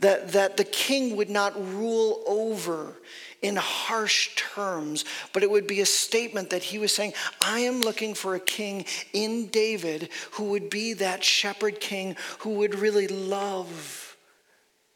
That, 0.00 0.32
that 0.32 0.56
the 0.56 0.64
king 0.64 1.16
would 1.16 1.30
not 1.30 1.56
rule 1.74 2.22
over 2.26 2.94
in 3.42 3.56
harsh 3.56 4.34
terms, 4.36 5.04
but 5.32 5.42
it 5.42 5.50
would 5.50 5.66
be 5.66 5.80
a 5.80 5.86
statement 5.86 6.50
that 6.50 6.62
he 6.62 6.78
was 6.78 6.92
saying, 6.92 7.14
I 7.40 7.60
am 7.60 7.80
looking 7.80 8.14
for 8.14 8.34
a 8.34 8.40
king 8.40 8.84
in 9.12 9.48
David 9.48 10.10
who 10.32 10.44
would 10.50 10.70
be 10.70 10.92
that 10.94 11.24
shepherd 11.24 11.80
king 11.80 12.16
who 12.40 12.50
would 12.50 12.74
really 12.74 13.08
love 13.08 14.16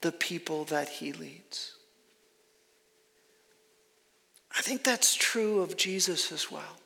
the 0.00 0.12
people 0.12 0.64
that 0.66 0.88
he 0.88 1.12
leads. 1.12 1.74
I 4.56 4.60
think 4.60 4.84
that's 4.84 5.14
true 5.14 5.60
of 5.60 5.76
Jesus 5.76 6.30
as 6.30 6.50
well. 6.50 6.76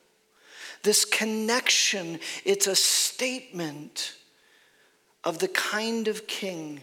This 0.82 1.04
connection, 1.04 2.20
it's 2.44 2.66
a 2.66 2.76
statement 2.76 4.14
of 5.24 5.38
the 5.38 5.48
kind 5.48 6.06
of 6.06 6.26
king 6.26 6.82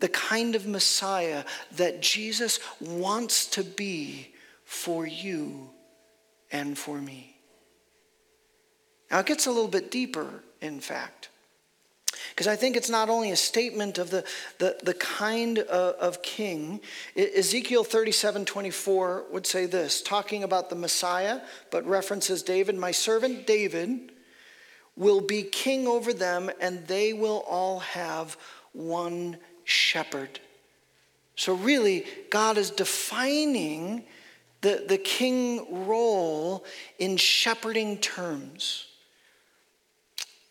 the 0.00 0.08
kind 0.08 0.54
of 0.54 0.66
Messiah 0.66 1.44
that 1.76 2.00
Jesus 2.00 2.58
wants 2.80 3.46
to 3.50 3.62
be 3.62 4.32
for 4.64 5.06
you 5.06 5.70
and 6.50 6.76
for 6.76 7.00
me. 7.00 7.36
Now, 9.10 9.20
it 9.20 9.26
gets 9.26 9.46
a 9.46 9.50
little 9.50 9.68
bit 9.68 9.90
deeper, 9.90 10.42
in 10.60 10.80
fact, 10.80 11.28
because 12.30 12.46
I 12.46 12.54
think 12.56 12.76
it's 12.76 12.88
not 12.88 13.10
only 13.10 13.32
a 13.32 13.36
statement 13.36 13.98
of 13.98 14.10
the, 14.10 14.24
the, 14.58 14.78
the 14.82 14.94
kind 14.94 15.58
of, 15.58 15.94
of 15.96 16.22
king. 16.22 16.80
Ezekiel 17.16 17.82
37 17.82 18.44
24 18.44 19.24
would 19.32 19.46
say 19.46 19.66
this, 19.66 20.00
talking 20.02 20.44
about 20.44 20.70
the 20.70 20.76
Messiah, 20.76 21.40
but 21.70 21.84
references 21.86 22.42
David, 22.42 22.76
my 22.76 22.92
servant 22.92 23.46
David 23.46 24.12
will 24.96 25.20
be 25.20 25.42
king 25.42 25.86
over 25.86 26.12
them, 26.12 26.50
and 26.60 26.86
they 26.86 27.12
will 27.12 27.44
all 27.48 27.80
have 27.80 28.36
one 28.72 29.36
shepherd. 29.70 30.40
So, 31.36 31.54
really, 31.54 32.04
God 32.30 32.58
is 32.58 32.70
defining 32.70 34.04
the, 34.60 34.84
the 34.86 34.98
king 34.98 35.86
role 35.86 36.64
in 36.98 37.16
shepherding 37.16 37.98
terms. 37.98 38.86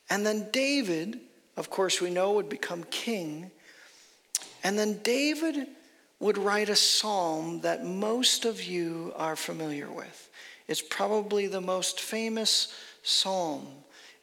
And 0.09 0.25
then 0.25 0.49
David, 0.51 1.19
of 1.57 1.69
course, 1.69 2.01
we 2.01 2.09
know 2.09 2.31
would 2.31 2.49
become 2.49 2.83
king. 2.85 3.51
And 4.63 4.77
then 4.77 4.99
David 5.03 5.67
would 6.19 6.37
write 6.37 6.69
a 6.69 6.75
psalm 6.75 7.61
that 7.61 7.85
most 7.85 8.45
of 8.45 8.63
you 8.63 9.13
are 9.15 9.35
familiar 9.35 9.91
with. 9.91 10.29
It's 10.67 10.81
probably 10.81 11.47
the 11.47 11.61
most 11.61 12.01
famous 12.01 12.73
psalm. 13.03 13.67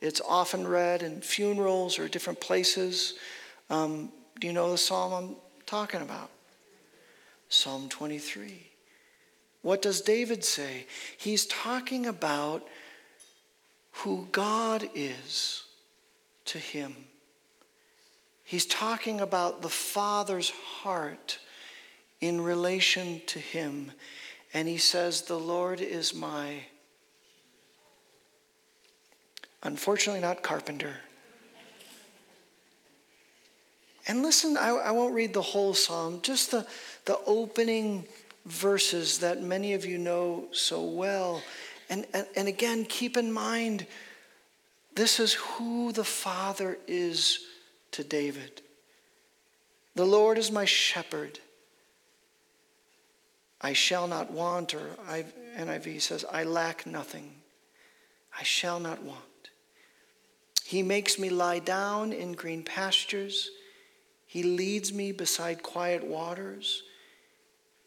It's 0.00 0.20
often 0.20 0.66
read 0.66 1.02
in 1.02 1.20
funerals 1.20 1.98
or 1.98 2.08
different 2.08 2.40
places. 2.40 3.14
Um, 3.70 4.12
do 4.38 4.46
you 4.46 4.52
know 4.52 4.70
the 4.70 4.78
psalm 4.78 5.12
I'm 5.12 5.36
talking 5.64 6.02
about? 6.02 6.30
Psalm 7.48 7.88
23. 7.88 8.66
What 9.62 9.82
does 9.82 10.00
David 10.00 10.44
say? 10.44 10.86
He's 11.16 11.46
talking 11.46 12.06
about 12.06 12.66
who 13.92 14.28
God 14.30 14.88
is 14.94 15.64
to 16.46 16.58
him. 16.58 16.94
He's 18.44 18.66
talking 18.66 19.20
about 19.20 19.62
the 19.62 19.68
Father's 19.68 20.50
heart 20.50 21.38
in 22.20 22.40
relation 22.40 23.20
to 23.26 23.38
him. 23.38 23.90
And 24.54 24.68
he 24.68 24.78
says, 24.78 25.22
The 25.22 25.38
Lord 25.38 25.80
is 25.80 26.14
my, 26.14 26.60
unfortunately, 29.62 30.20
not 30.20 30.42
carpenter. 30.42 30.94
And 34.08 34.22
listen, 34.22 34.56
I, 34.56 34.68
I 34.68 34.90
won't 34.92 35.14
read 35.14 35.34
the 35.34 35.42
whole 35.42 35.74
psalm, 35.74 36.20
just 36.22 36.50
the, 36.50 36.66
the 37.06 37.18
opening 37.26 38.06
verses 38.44 39.18
that 39.18 39.42
many 39.42 39.74
of 39.74 39.84
you 39.84 39.98
know 39.98 40.46
so 40.52 40.84
well. 40.84 41.42
And, 41.90 42.06
and, 42.14 42.26
and 42.36 42.48
again, 42.48 42.84
keep 42.84 43.16
in 43.16 43.32
mind, 43.32 43.86
this 44.94 45.18
is 45.18 45.34
who 45.34 45.92
the 45.92 46.04
Father 46.04 46.78
is 46.86 47.40
to 47.92 48.04
David. 48.04 48.62
The 49.94 50.06
Lord 50.06 50.38
is 50.38 50.52
my 50.52 50.64
shepherd. 50.64 51.40
I 53.60 53.72
shall 53.72 54.06
not 54.06 54.30
want, 54.30 54.74
or 54.74 54.90
NIV 55.58 56.00
says, 56.02 56.24
I 56.30 56.44
lack 56.44 56.86
nothing. 56.86 57.32
I 58.38 58.42
shall 58.42 58.78
not 58.78 59.02
want. 59.02 59.22
He 60.64 60.82
makes 60.82 61.18
me 61.18 61.30
lie 61.30 61.58
down 61.58 62.12
in 62.12 62.32
green 62.32 62.62
pastures. 62.62 63.50
He 64.26 64.42
leads 64.42 64.92
me 64.92 65.12
beside 65.12 65.62
quiet 65.62 66.04
waters. 66.04 66.82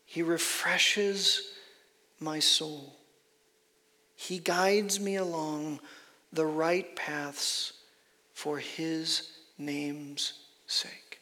He 0.06 0.22
refreshes 0.22 1.52
my 2.20 2.40
soul. 2.40 2.96
He 4.16 4.40
guides 4.40 5.00
me 5.00 5.16
along 5.18 5.80
the 6.34 6.46
right 6.46 6.96
paths 6.96 7.74
for 8.34 8.58
his 8.58 9.32
name's 9.58 10.34
sake. 10.66 11.20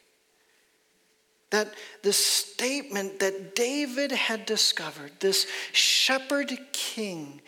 That 1.50 1.74
the 2.02 2.12
statement 2.12 3.20
that 3.20 3.54
David 3.54 4.12
had 4.12 4.46
discovered, 4.46 5.12
this 5.20 5.46
shepherd 5.72 6.56
king, 6.72 7.40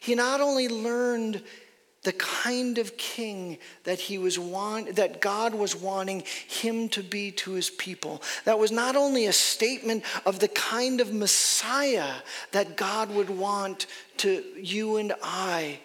he 0.00 0.14
not 0.14 0.40
only 0.40 0.68
learned 0.68 1.42
the 2.06 2.12
kind 2.12 2.78
of 2.78 2.96
king 2.96 3.58
that 3.82 3.98
he 3.98 4.16
was 4.16 4.38
want, 4.38 4.94
that 4.94 5.20
God 5.20 5.56
was 5.56 5.74
wanting 5.74 6.22
him 6.46 6.88
to 6.90 7.02
be 7.02 7.32
to 7.32 7.52
his 7.52 7.68
people. 7.68 8.22
That 8.44 8.60
was 8.60 8.70
not 8.70 8.94
only 8.94 9.26
a 9.26 9.32
statement 9.32 10.04
of 10.24 10.38
the 10.38 10.46
kind 10.46 11.00
of 11.00 11.12
Messiah 11.12 12.14
that 12.52 12.76
God 12.76 13.10
would 13.10 13.28
want 13.28 13.86
to 14.18 14.44
you 14.56 14.98
and 14.98 15.12
I, 15.20 15.80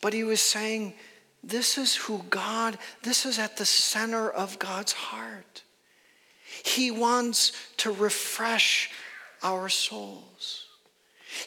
but 0.00 0.12
he 0.12 0.22
was 0.22 0.40
saying, 0.40 0.94
this 1.42 1.76
is 1.76 1.96
who 1.96 2.22
God, 2.30 2.78
this 3.02 3.26
is 3.26 3.40
at 3.40 3.56
the 3.56 3.66
center 3.66 4.30
of 4.30 4.60
God's 4.60 4.92
heart. 4.92 5.64
He 6.64 6.92
wants 6.92 7.52
to 7.78 7.90
refresh 7.90 8.90
our 9.42 9.68
souls. 9.68 10.66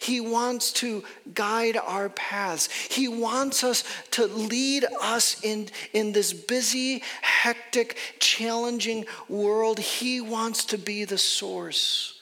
He 0.01 0.21
wants 0.21 0.71
to 0.73 1.03
guide 1.33 1.77
our 1.77 2.09
paths. 2.09 2.71
He 2.71 3.07
wants 3.07 3.63
us 3.63 3.83
to 4.11 4.25
lead 4.27 4.85
us 5.01 5.43
in, 5.43 5.69
in 5.91 6.13
this 6.13 6.31
busy, 6.31 7.03
hectic, 7.21 7.97
challenging 8.19 9.05
world. 9.27 9.79
He 9.79 10.21
wants 10.21 10.65
to 10.65 10.77
be 10.77 11.03
the 11.03 11.17
source 11.17 12.19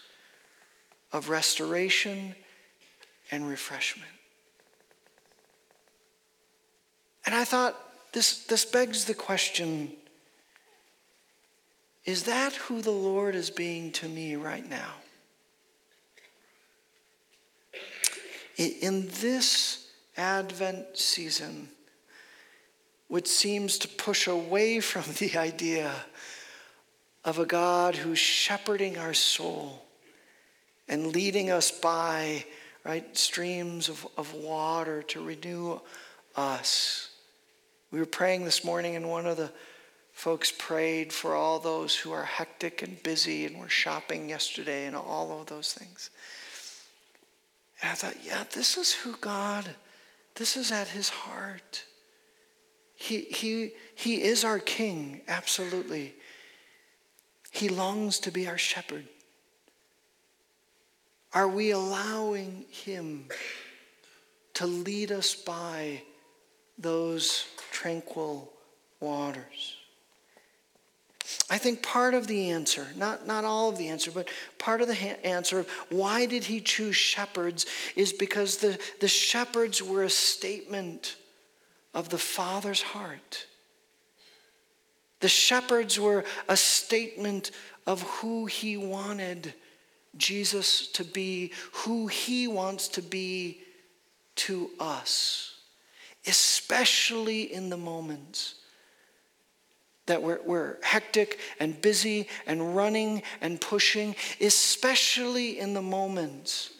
of 1.12 1.30
restoration 1.30 2.36
and 3.32 3.48
refreshment. 3.48 4.12
And 7.26 7.36
I 7.36 7.44
thought, 7.44 7.78
this, 8.14 8.44
this 8.46 8.66
begs 8.66 9.06
the 9.06 9.14
question 9.14 9.92
is 12.04 12.24
that 12.24 12.54
who 12.54 12.82
the 12.82 12.90
Lord 12.90 13.36
is 13.36 13.52
being 13.52 13.92
to 13.94 14.10
me 14.10 14.36
right 14.36 14.68
now? 14.68 14.96
In 18.66 19.08
this 19.22 19.88
Advent 20.18 20.98
season, 20.98 21.70
which 23.08 23.28
seems 23.28 23.78
to 23.80 23.88
push 23.88 24.28
away 24.28 24.80
from 24.82 25.04
the 25.20 25.38
idea 25.38 25.92
of 27.24 27.40
a 27.40 27.46
God 27.46 27.96
who's 27.96 28.20
shepherding 28.20 28.98
our 28.98 29.14
soul 29.14 29.86
and 30.88 31.08
leading 31.08 31.52
us 31.52 31.72
by 31.72 32.44
right 32.84 33.16
streams 33.16 33.90
of, 33.90 34.08
of 34.18 34.34
water 34.34 35.04
to 35.04 35.24
renew 35.24 35.80
us. 36.36 37.10
We 37.92 38.00
were 38.00 38.06
praying 38.06 38.46
this 38.46 38.64
morning, 38.64 38.96
and 38.96 39.10
one 39.10 39.28
of 39.28 39.38
the 39.38 39.52
folks 40.14 40.52
prayed 40.52 41.14
for 41.14 41.36
all 41.36 41.60
those 41.60 41.96
who 41.96 42.12
are 42.12 42.24
hectic 42.24 42.82
and 42.82 43.02
busy 43.04 43.46
and 43.46 43.60
were 43.60 43.70
shopping 43.70 44.30
yesterday 44.30 44.86
and 44.86 44.96
all 44.96 45.40
of 45.40 45.48
those 45.48 45.74
things. 45.74 46.10
And 47.82 47.92
I 47.92 47.96
thought, 47.96 48.18
yeah, 48.24 48.44
this 48.54 48.78
is 48.78 48.94
who 48.94 49.16
God, 49.18 49.70
this 50.36 50.56
is 50.56 50.72
at 50.72 50.88
his 50.88 51.10
heart. 51.10 51.84
He, 52.96 53.22
he, 53.22 53.72
he 53.96 54.22
is 54.22 54.44
our 54.44 54.60
king, 54.60 55.22
absolutely. 55.28 56.14
He 57.52 57.70
longs 57.70 58.20
to 58.20 58.32
be 58.32 58.48
our 58.48 58.58
shepherd. 58.58 59.06
Are 61.34 61.48
we 61.48 61.72
allowing 61.72 62.66
him 62.70 63.26
to 64.54 64.68
lead 64.68 65.12
us 65.12 65.34
by 65.34 66.04
those 66.78 67.48
tranquil 67.72 68.52
waters? 69.00 69.81
I 71.50 71.58
think 71.58 71.84
part 71.84 72.14
of 72.14 72.28
the 72.28 72.52
answer, 72.52 72.88
not, 72.96 73.28
not 73.28 73.46
all 73.46 73.70
of 73.70 73.78
the 73.78 73.90
answer, 73.90 74.12
but 74.12 74.30
part 74.58 74.82
of 74.82 74.88
the 74.88 74.96
ha- 74.96 75.20
answer 75.24 75.60
of 75.60 75.70
why 75.90 76.26
did 76.26 76.44
he 76.44 76.62
choose 76.62 76.96
shepherds 76.96 77.66
is 77.96 78.14
because 78.14 78.58
the, 78.58 78.80
the 79.00 79.08
shepherds 79.08 79.82
were 79.84 80.04
a 80.04 80.10
statement 80.10 81.18
of 81.94 82.10
the 82.10 82.18
Father's 82.18 82.82
heart. 82.82 83.46
The 85.20 85.30
shepherds 85.30 86.00
were 86.00 86.24
a 86.48 86.58
statement 86.58 87.52
of 87.86 88.02
who 88.02 88.46
he 88.46 88.78
wanted 88.78 89.54
Jesus 90.18 90.88
to 90.88 91.04
be, 91.04 91.52
who 91.72 92.08
he 92.08 92.48
wants 92.48 92.88
to 92.90 93.02
be 93.02 93.62
to 94.36 94.72
us, 94.80 95.60
especially 96.26 97.54
in 97.54 97.70
the 97.70 97.78
moments 97.78 98.56
that 100.12 100.22
we're, 100.22 100.42
we're 100.46 100.76
hectic 100.82 101.40
and 101.62 101.82
busy 101.82 102.28
and 102.46 102.76
running 102.76 103.24
and 103.40 103.62
pushing, 103.62 104.14
especially 104.42 105.58
in 105.58 105.74
the 105.74 105.82
moments 105.82 106.72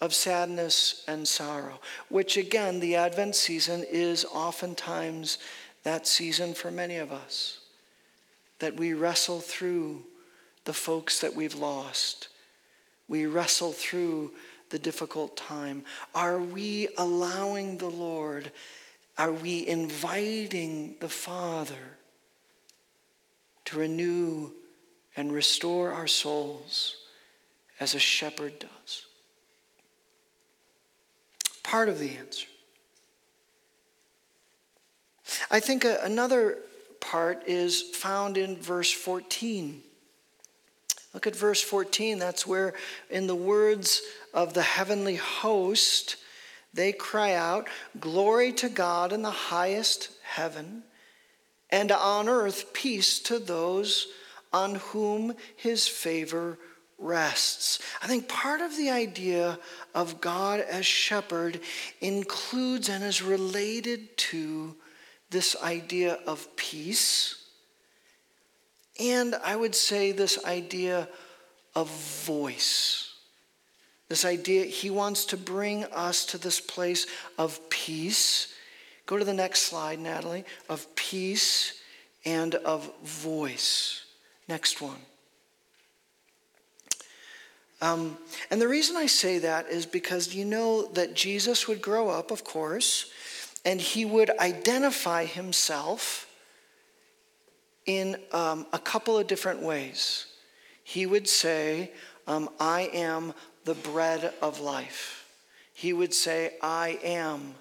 of 0.00 0.14
sadness 0.14 1.04
and 1.06 1.28
sorrow, 1.28 1.78
which 2.08 2.38
again, 2.38 2.80
the 2.80 2.96
Advent 2.96 3.36
season 3.36 3.84
is 3.92 4.24
oftentimes 4.24 5.36
that 5.82 6.06
season 6.06 6.54
for 6.54 6.70
many 6.70 6.96
of 6.96 7.12
us. 7.12 7.58
That 8.58 8.74
we 8.74 8.94
wrestle 8.94 9.40
through 9.40 10.04
the 10.64 10.72
folks 10.72 11.20
that 11.20 11.34
we've 11.34 11.54
lost. 11.54 12.28
We 13.06 13.26
wrestle 13.26 13.72
through 13.72 14.32
the 14.70 14.78
difficult 14.78 15.36
time. 15.36 15.84
Are 16.14 16.38
we 16.38 16.88
allowing 16.96 17.76
the 17.76 17.90
Lord? 17.90 18.50
Are 19.18 19.32
we 19.32 19.66
inviting 19.66 20.94
the 21.00 21.10
Father 21.10 21.98
to 23.66 23.78
renew 23.78 24.50
and 25.16 25.32
restore 25.32 25.92
our 25.92 26.06
souls 26.06 26.96
as 27.80 27.94
a 27.94 27.98
shepherd 27.98 28.58
does. 28.58 29.06
Part 31.62 31.88
of 31.88 31.98
the 31.98 32.16
answer. 32.16 32.46
I 35.50 35.60
think 35.60 35.84
uh, 35.84 35.96
another 36.02 36.58
part 37.00 37.44
is 37.46 37.82
found 37.82 38.36
in 38.36 38.56
verse 38.56 38.92
14. 38.92 39.82
Look 41.12 41.26
at 41.26 41.36
verse 41.36 41.62
14. 41.62 42.18
That's 42.18 42.46
where, 42.46 42.74
in 43.08 43.26
the 43.26 43.34
words 43.34 44.02
of 44.32 44.52
the 44.52 44.62
heavenly 44.62 45.16
host, 45.16 46.16
they 46.72 46.92
cry 46.92 47.34
out, 47.34 47.68
Glory 48.00 48.52
to 48.54 48.68
God 48.68 49.12
in 49.12 49.22
the 49.22 49.30
highest 49.30 50.10
heaven, 50.22 50.82
and 51.74 51.90
on 51.90 52.28
earth 52.28 52.72
peace 52.72 53.18
to 53.18 53.36
those 53.40 54.06
on 54.52 54.76
whom 54.76 55.34
his 55.56 55.88
favor 55.88 56.56
rests. 57.00 57.80
I 58.00 58.06
think 58.06 58.28
part 58.28 58.60
of 58.60 58.76
the 58.76 58.90
idea 58.90 59.58
of 59.92 60.20
God 60.20 60.60
as 60.60 60.86
shepherd 60.86 61.58
includes 62.00 62.88
and 62.88 63.02
is 63.02 63.22
related 63.22 64.16
to 64.18 64.76
this 65.30 65.56
idea 65.64 66.20
of 66.28 66.46
peace. 66.54 67.44
And 69.00 69.34
I 69.34 69.56
would 69.56 69.74
say 69.74 70.12
this 70.12 70.44
idea 70.44 71.08
of 71.74 71.90
voice. 72.24 73.14
This 74.08 74.24
idea, 74.24 74.64
he 74.66 74.90
wants 74.90 75.24
to 75.26 75.36
bring 75.36 75.82
us 75.86 76.24
to 76.26 76.38
this 76.38 76.60
place 76.60 77.08
of 77.36 77.68
peace. 77.68 78.53
Go 79.06 79.18
to 79.18 79.24
the 79.24 79.34
next 79.34 79.62
slide, 79.62 79.98
Natalie, 79.98 80.44
of 80.68 80.94
peace 80.94 81.80
and 82.24 82.54
of 82.54 82.90
voice. 83.02 84.04
Next 84.48 84.80
one. 84.80 84.96
Um, 87.80 88.16
and 88.50 88.60
the 88.60 88.68
reason 88.68 88.96
I 88.96 89.06
say 89.06 89.38
that 89.40 89.68
is 89.68 89.84
because 89.84 90.34
you 90.34 90.44
know 90.44 90.86
that 90.92 91.14
Jesus 91.14 91.68
would 91.68 91.82
grow 91.82 92.08
up, 92.08 92.30
of 92.30 92.44
course, 92.44 93.10
and 93.64 93.80
he 93.80 94.04
would 94.04 94.30
identify 94.38 95.26
himself 95.26 96.26
in 97.84 98.16
um, 98.32 98.66
a 98.72 98.78
couple 98.78 99.18
of 99.18 99.26
different 99.26 99.60
ways. 99.60 100.26
He 100.82 101.04
would 101.04 101.28
say, 101.28 101.90
um, 102.26 102.48
I 102.58 102.90
am 102.94 103.34
the 103.64 103.74
bread 103.74 104.32
of 104.40 104.60
life. 104.60 105.26
He 105.74 105.92
would 105.92 106.14
say, 106.14 106.54
I 106.62 106.98
am 107.02 107.54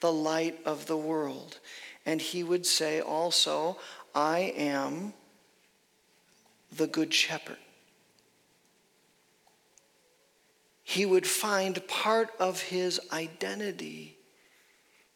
the 0.00 0.12
light 0.12 0.58
of 0.64 0.86
the 0.86 0.96
world. 0.96 1.58
And 2.06 2.20
he 2.20 2.42
would 2.42 2.66
say 2.66 3.00
also, 3.00 3.78
I 4.14 4.54
am 4.56 5.12
the 6.76 6.86
good 6.86 7.12
shepherd. 7.12 7.58
He 10.82 11.06
would 11.06 11.26
find 11.26 11.86
part 11.86 12.30
of 12.40 12.60
his 12.62 13.00
identity 13.12 14.16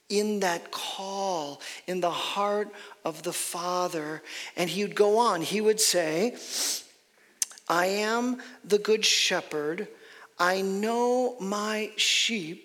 in 0.09 0.41
that 0.41 0.71
call, 0.71 1.61
in 1.87 2.01
the 2.01 2.11
heart 2.11 2.69
of 3.05 3.23
the 3.23 3.33
Father. 3.33 4.23
And 4.57 4.71
he 4.71 4.85
would 4.85 4.95
go 4.95 5.19
on. 5.19 5.43
He 5.43 5.61
would 5.61 5.81
say, 5.81 6.37
I 7.69 7.87
am 7.87 8.41
the 8.63 8.79
good 8.79 9.05
shepherd. 9.05 9.89
I 10.39 10.63
know 10.63 11.37
my 11.41 11.91
sheep. 11.97 12.64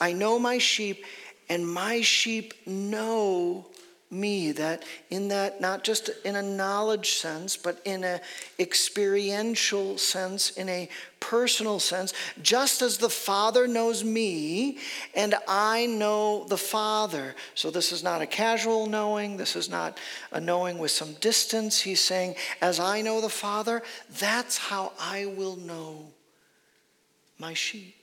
I 0.00 0.12
know 0.12 0.38
my 0.38 0.58
sheep, 0.58 1.04
and 1.48 1.66
my 1.68 2.00
sheep 2.00 2.54
know 2.66 3.66
me 4.10 4.50
that 4.50 4.84
in 5.10 5.28
that 5.28 5.60
not 5.60 5.84
just 5.84 6.10
in 6.24 6.34
a 6.34 6.42
knowledge 6.42 7.12
sense 7.12 7.56
but 7.56 7.80
in 7.84 8.02
a 8.02 8.20
experiential 8.58 9.96
sense 9.96 10.50
in 10.50 10.68
a 10.68 10.88
personal 11.20 11.78
sense 11.78 12.12
just 12.42 12.82
as 12.82 12.98
the 12.98 13.08
father 13.08 13.68
knows 13.68 14.02
me 14.02 14.78
and 15.14 15.36
i 15.46 15.86
know 15.86 16.44
the 16.48 16.56
father. 16.56 17.36
So 17.54 17.70
this 17.70 17.92
is 17.92 18.02
not 18.02 18.20
a 18.20 18.26
casual 18.26 18.86
knowing 18.86 19.36
this 19.36 19.54
is 19.54 19.68
not 19.68 19.98
a 20.32 20.40
knowing 20.40 20.78
with 20.78 20.90
some 20.90 21.12
distance. 21.14 21.80
He's 21.80 22.00
saying 22.00 22.34
as 22.60 22.80
i 22.80 23.02
know 23.02 23.20
the 23.20 23.28
father 23.28 23.82
that's 24.18 24.58
how 24.58 24.92
i 24.98 25.26
will 25.26 25.56
know 25.56 26.06
my 27.38 27.54
sheep 27.54 27.94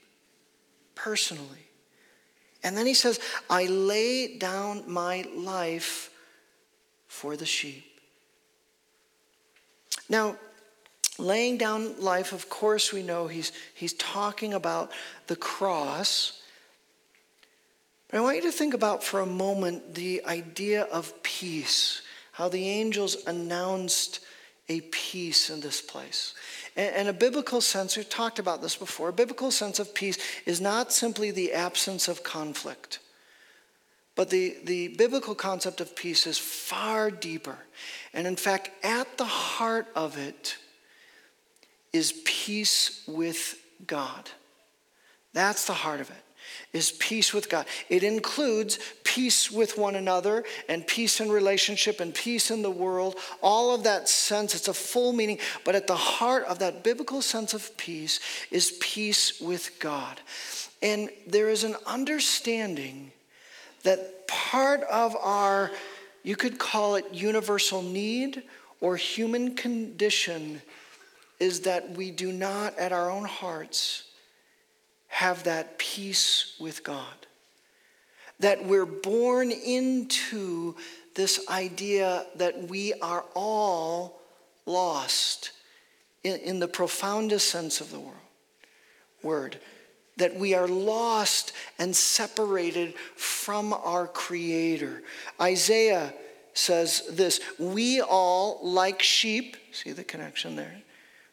personally 0.94 1.67
and 2.62 2.76
then 2.76 2.86
he 2.86 2.94
says, 2.94 3.20
I 3.48 3.66
lay 3.66 4.36
down 4.36 4.84
my 4.86 5.24
life 5.34 6.10
for 7.06 7.36
the 7.36 7.46
sheep. 7.46 7.84
Now, 10.08 10.36
laying 11.18 11.58
down 11.58 12.00
life, 12.00 12.32
of 12.32 12.48
course, 12.48 12.92
we 12.92 13.02
know 13.02 13.26
he's, 13.26 13.52
he's 13.74 13.92
talking 13.94 14.54
about 14.54 14.90
the 15.26 15.36
cross. 15.36 16.42
But 18.08 18.18
I 18.18 18.20
want 18.22 18.36
you 18.36 18.42
to 18.42 18.52
think 18.52 18.74
about 18.74 19.04
for 19.04 19.20
a 19.20 19.26
moment 19.26 19.94
the 19.94 20.24
idea 20.24 20.82
of 20.84 21.22
peace, 21.22 22.02
how 22.32 22.48
the 22.48 22.68
angels 22.68 23.16
announced 23.26 24.20
a 24.68 24.80
peace 24.80 25.50
in 25.50 25.60
this 25.60 25.80
place. 25.80 26.34
And 26.78 27.08
a 27.08 27.12
biblical 27.12 27.60
sense, 27.60 27.96
we've 27.96 28.08
talked 28.08 28.38
about 28.38 28.62
this 28.62 28.76
before, 28.76 29.08
a 29.08 29.12
biblical 29.12 29.50
sense 29.50 29.80
of 29.80 29.92
peace 29.94 30.16
is 30.46 30.60
not 30.60 30.92
simply 30.92 31.32
the 31.32 31.52
absence 31.52 32.06
of 32.06 32.22
conflict. 32.22 33.00
But 34.14 34.30
the, 34.30 34.56
the 34.62 34.88
biblical 34.88 35.34
concept 35.34 35.80
of 35.80 35.96
peace 35.96 36.24
is 36.24 36.38
far 36.38 37.10
deeper. 37.10 37.58
And 38.14 38.28
in 38.28 38.36
fact, 38.36 38.70
at 38.84 39.18
the 39.18 39.24
heart 39.24 39.88
of 39.96 40.16
it 40.16 40.56
is 41.92 42.14
peace 42.24 43.02
with 43.08 43.60
God. 43.84 44.30
That's 45.32 45.66
the 45.66 45.72
heart 45.72 46.00
of 46.00 46.10
it 46.10 46.27
is 46.72 46.92
peace 46.92 47.32
with 47.32 47.48
God. 47.48 47.66
It 47.88 48.02
includes 48.02 48.78
peace 49.04 49.50
with 49.50 49.78
one 49.78 49.94
another 49.94 50.44
and 50.68 50.86
peace 50.86 51.20
in 51.20 51.30
relationship 51.30 52.00
and 52.00 52.14
peace 52.14 52.50
in 52.50 52.62
the 52.62 52.70
world. 52.70 53.16
All 53.42 53.74
of 53.74 53.84
that 53.84 54.08
sense, 54.08 54.54
it's 54.54 54.68
a 54.68 54.74
full 54.74 55.12
meaning, 55.12 55.38
but 55.64 55.74
at 55.74 55.86
the 55.86 55.96
heart 55.96 56.44
of 56.44 56.58
that 56.58 56.84
biblical 56.84 57.22
sense 57.22 57.54
of 57.54 57.76
peace 57.76 58.20
is 58.50 58.76
peace 58.80 59.40
with 59.40 59.78
God. 59.78 60.20
And 60.82 61.10
there 61.26 61.48
is 61.48 61.64
an 61.64 61.76
understanding 61.86 63.12
that 63.82 64.28
part 64.28 64.82
of 64.82 65.16
our, 65.16 65.70
you 66.22 66.36
could 66.36 66.58
call 66.58 66.96
it 66.96 67.06
universal 67.12 67.82
need 67.82 68.42
or 68.80 68.96
human 68.96 69.54
condition, 69.54 70.60
is 71.40 71.60
that 71.60 71.90
we 71.90 72.10
do 72.10 72.32
not 72.32 72.76
at 72.78 72.92
our 72.92 73.10
own 73.10 73.24
hearts 73.24 74.07
have 75.08 75.44
that 75.44 75.78
peace 75.78 76.54
with 76.60 76.84
God. 76.84 77.26
That 78.40 78.64
we're 78.64 78.86
born 78.86 79.50
into 79.50 80.76
this 81.14 81.44
idea 81.48 82.24
that 82.36 82.68
we 82.68 82.94
are 82.94 83.24
all 83.34 84.20
lost 84.64 85.50
in, 86.22 86.36
in 86.36 86.58
the 86.60 86.68
profoundest 86.68 87.48
sense 87.50 87.80
of 87.80 87.90
the 87.90 87.98
world, 87.98 88.14
word. 89.22 89.58
That 90.18 90.36
we 90.36 90.54
are 90.54 90.68
lost 90.68 91.52
and 91.78 91.94
separated 91.94 92.94
from 93.16 93.72
our 93.72 94.06
Creator. 94.06 95.02
Isaiah 95.40 96.12
says 96.54 97.02
this 97.10 97.40
We 97.58 98.00
all, 98.00 98.60
like 98.62 99.00
sheep, 99.00 99.56
see 99.72 99.92
the 99.92 100.04
connection 100.04 100.56
there? 100.56 100.82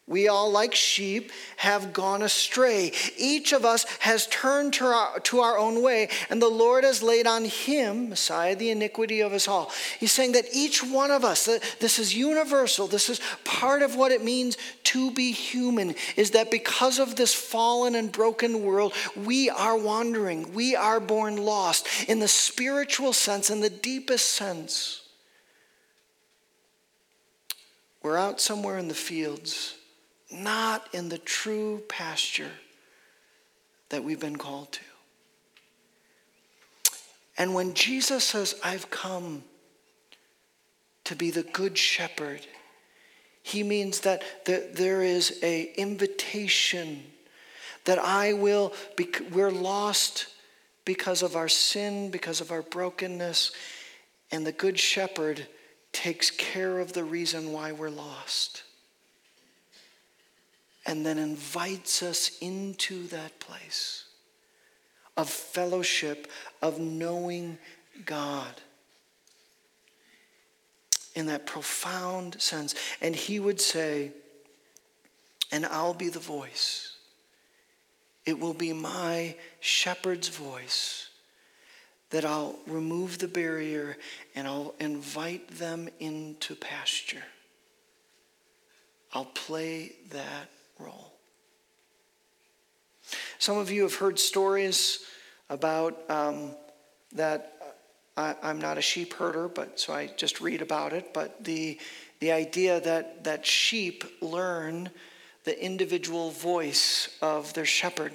We 0.08 0.28
all, 0.28 0.52
like 0.52 0.72
sheep, 0.72 1.32
have 1.56 1.92
gone 1.92 2.22
astray. 2.22 2.92
Each 3.18 3.52
of 3.52 3.64
us 3.64 3.84
has 3.98 4.28
turned 4.28 4.74
to 4.74 4.84
our, 4.84 5.18
to 5.18 5.40
our, 5.40 5.58
own 5.58 5.82
way, 5.82 6.10
and 6.30 6.40
the 6.40 6.48
Lord 6.48 6.84
has 6.84 7.02
laid 7.02 7.26
on 7.26 7.44
him, 7.44 8.10
Messiah, 8.10 8.54
the 8.54 8.70
iniquity 8.70 9.20
of 9.20 9.32
us 9.32 9.48
all. 9.48 9.72
He's 9.98 10.12
saying 10.12 10.32
that 10.32 10.44
each 10.52 10.80
one 10.84 11.10
of 11.10 11.24
us, 11.24 11.46
this 11.80 11.98
is 11.98 12.14
universal, 12.14 12.86
this 12.86 13.08
is 13.08 13.20
part 13.42 13.82
of 13.82 13.96
what 13.96 14.12
it 14.12 14.22
means 14.22 14.56
to 14.84 15.10
be 15.10 15.32
human, 15.32 15.96
is 16.14 16.30
that 16.32 16.52
because 16.52 17.00
of 17.00 17.16
this 17.16 17.34
fallen 17.34 17.96
and 17.96 18.12
broken 18.12 18.62
world, 18.62 18.92
we 19.16 19.50
are 19.50 19.76
wandering. 19.76 20.54
We 20.54 20.76
are 20.76 21.00
born 21.00 21.36
lost 21.36 21.88
in 22.08 22.20
the 22.20 22.28
spiritual 22.28 23.12
sense, 23.12 23.50
in 23.50 23.58
the 23.58 23.70
deepest 23.70 24.28
sense. 24.28 25.02
We're 28.04 28.18
out 28.18 28.40
somewhere 28.40 28.78
in 28.78 28.86
the 28.86 28.94
fields 28.94 29.75
not 30.30 30.88
in 30.92 31.08
the 31.08 31.18
true 31.18 31.82
pasture 31.88 32.50
that 33.90 34.02
we've 34.02 34.20
been 34.20 34.36
called 34.36 34.72
to. 34.72 34.80
And 37.38 37.54
when 37.54 37.74
Jesus 37.74 38.24
says, 38.24 38.58
I've 38.64 38.90
come 38.90 39.44
to 41.04 41.14
be 41.14 41.30
the 41.30 41.42
good 41.42 41.76
shepherd, 41.76 42.40
he 43.42 43.62
means 43.62 44.00
that 44.00 44.22
there 44.44 45.02
is 45.02 45.38
a 45.42 45.72
invitation 45.76 47.04
that 47.84 47.98
I 47.98 48.32
will, 48.32 48.72
be, 48.96 49.08
we're 49.32 49.52
lost 49.52 50.26
because 50.84 51.22
of 51.22 51.36
our 51.36 51.48
sin, 51.48 52.10
because 52.10 52.40
of 52.40 52.50
our 52.50 52.62
brokenness, 52.62 53.52
and 54.32 54.44
the 54.44 54.52
good 54.52 54.78
shepherd 54.78 55.46
takes 55.92 56.30
care 56.30 56.80
of 56.80 56.94
the 56.94 57.04
reason 57.04 57.52
why 57.52 57.70
we're 57.70 57.90
lost 57.90 58.64
and 60.86 61.04
then 61.04 61.18
invites 61.18 62.02
us 62.02 62.38
into 62.40 63.06
that 63.08 63.38
place 63.40 64.04
of 65.16 65.28
fellowship, 65.28 66.30
of 66.62 66.78
knowing 66.78 67.58
God 68.04 68.60
in 71.14 71.26
that 71.26 71.46
profound 71.46 72.40
sense. 72.40 72.74
And 73.00 73.16
he 73.16 73.40
would 73.40 73.60
say, 73.60 74.12
and 75.50 75.66
I'll 75.66 75.94
be 75.94 76.08
the 76.08 76.18
voice. 76.18 76.96
It 78.24 78.38
will 78.38 78.54
be 78.54 78.72
my 78.72 79.36
shepherd's 79.60 80.28
voice 80.28 81.08
that 82.10 82.24
I'll 82.24 82.56
remove 82.66 83.18
the 83.18 83.28
barrier 83.28 83.96
and 84.34 84.46
I'll 84.46 84.74
invite 84.78 85.48
them 85.58 85.88
into 85.98 86.54
pasture. 86.54 87.24
I'll 89.12 89.24
play 89.24 89.92
that 90.10 90.50
role. 90.78 91.12
Some 93.38 93.58
of 93.58 93.70
you 93.70 93.82
have 93.82 93.94
heard 93.94 94.18
stories 94.18 95.04
about 95.48 95.98
um, 96.10 96.50
that. 97.12 97.52
I, 98.16 98.34
I'm 98.42 98.58
not 98.58 98.78
a 98.78 98.82
sheep 98.82 99.12
herder, 99.12 99.46
but 99.46 99.78
so 99.78 99.92
I 99.92 100.06
just 100.16 100.40
read 100.40 100.62
about 100.62 100.94
it. 100.94 101.12
But 101.12 101.44
the 101.44 101.78
the 102.20 102.32
idea 102.32 102.80
that 102.80 103.24
that 103.24 103.44
sheep 103.44 104.04
learn 104.22 104.90
the 105.44 105.64
individual 105.64 106.30
voice 106.30 107.08
of 107.22 107.54
their 107.54 107.64
shepherd. 107.64 108.12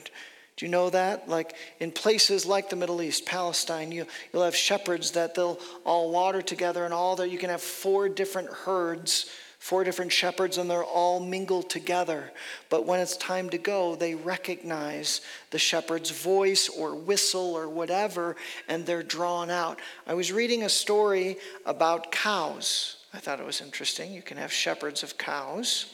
Do 0.58 0.66
you 0.66 0.72
know 0.72 0.90
that? 0.92 1.28
Like 1.30 1.56
in 1.80 1.92
places 1.92 2.46
like 2.46 2.70
the 2.70 2.76
Middle 2.76 3.02
East, 3.02 3.26
Palestine, 3.26 3.92
you, 3.92 4.06
you'll 4.32 4.44
have 4.44 4.56
shepherds 4.56 5.12
that 5.12 5.34
they'll 5.34 5.60
all 5.86 6.12
water 6.12 6.42
together 6.42 6.86
and 6.86 6.94
all 6.94 7.16
that. 7.16 7.32
You 7.32 7.38
can 7.38 7.50
have 7.50 7.62
four 7.62 8.10
different 8.10 8.50
herds, 8.50 9.28
four 9.62 9.86
different 9.86 10.12
shepherds, 10.12 10.58
and 10.58 10.70
they're 10.70 10.84
all 10.84 11.22
mingled 11.22 11.70
together. 11.70 12.34
But 12.70 12.86
when 12.86 13.00
it's 13.00 13.16
time 13.16 13.50
to 13.52 13.58
go, 13.58 13.96
they 13.96 14.16
recognize 14.16 15.22
the 15.52 15.60
shepherd's 15.60 16.10
voice 16.10 16.68
or 16.68 16.96
whistle 16.96 17.54
or 17.54 17.70
whatever, 17.70 18.36
and 18.68 18.86
they're 18.86 19.04
drawn 19.04 19.50
out. 19.50 19.80
I 20.06 20.16
was 20.16 20.32
reading 20.32 20.64
a 20.64 20.70
story 20.70 21.38
about 21.66 22.12
cows. 22.12 22.98
I 23.14 23.20
thought 23.20 23.40
it 23.40 23.46
was 23.46 23.62
interesting. 23.62 24.12
You 24.12 24.22
can 24.22 24.38
have 24.38 24.52
shepherds 24.52 25.04
of 25.04 25.18
cows 25.18 25.94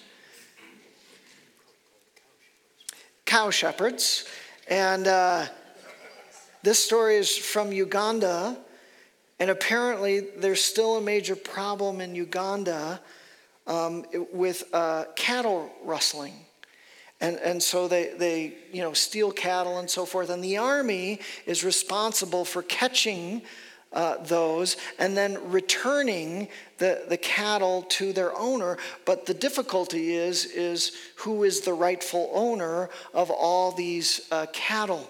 cow 3.28 3.50
shepherds. 3.52 4.26
And 4.70 5.06
uh, 5.06 5.46
this 6.64 6.80
story 6.80 7.18
is 7.18 7.38
from 7.38 7.72
Uganda. 7.72 8.58
And 9.40 9.52
apparently, 9.52 10.22
there's 10.22 10.64
still 10.64 10.96
a 10.96 11.02
major 11.02 11.36
problem 11.36 12.02
in 12.02 12.16
Uganda 12.16 13.00
um, 13.68 14.06
with 14.32 14.64
uh, 14.74 15.06
cattle 15.16 15.70
rustling. 15.84 16.34
And, 17.20 17.38
and 17.38 17.62
so 17.62 17.88
they, 17.88 18.14
they 18.18 18.54
you 18.72 18.82
know, 18.82 18.94
steal 18.94 19.32
cattle 19.32 19.80
and 19.80 19.90
so 19.90 20.06
forth. 20.06 20.30
And 20.30 20.44
the 20.44 20.58
army 20.58 21.20
is 21.46 21.64
responsible 21.64 22.46
for 22.46 22.62
catching 22.64 23.42
uh, 23.94 24.18
those 24.24 24.78
and 25.00 25.16
then 25.16 25.40
returning 25.50 26.48
the, 26.78 27.06
the 27.08 27.18
cattle 27.18 27.84
to 27.84 28.14
their 28.14 28.38
owner. 28.38 28.78
But 29.06 29.26
the 29.26 29.34
difficulty 29.34 30.14
is, 30.14 30.46
is 30.46 30.92
who 31.16 31.44
is 31.44 31.62
the 31.62 31.74
rightful 31.74 32.30
owner 32.34 32.90
of 33.14 33.32
all 33.32 33.72
these 33.72 34.28
uh, 34.32 34.46
cattle. 34.54 35.10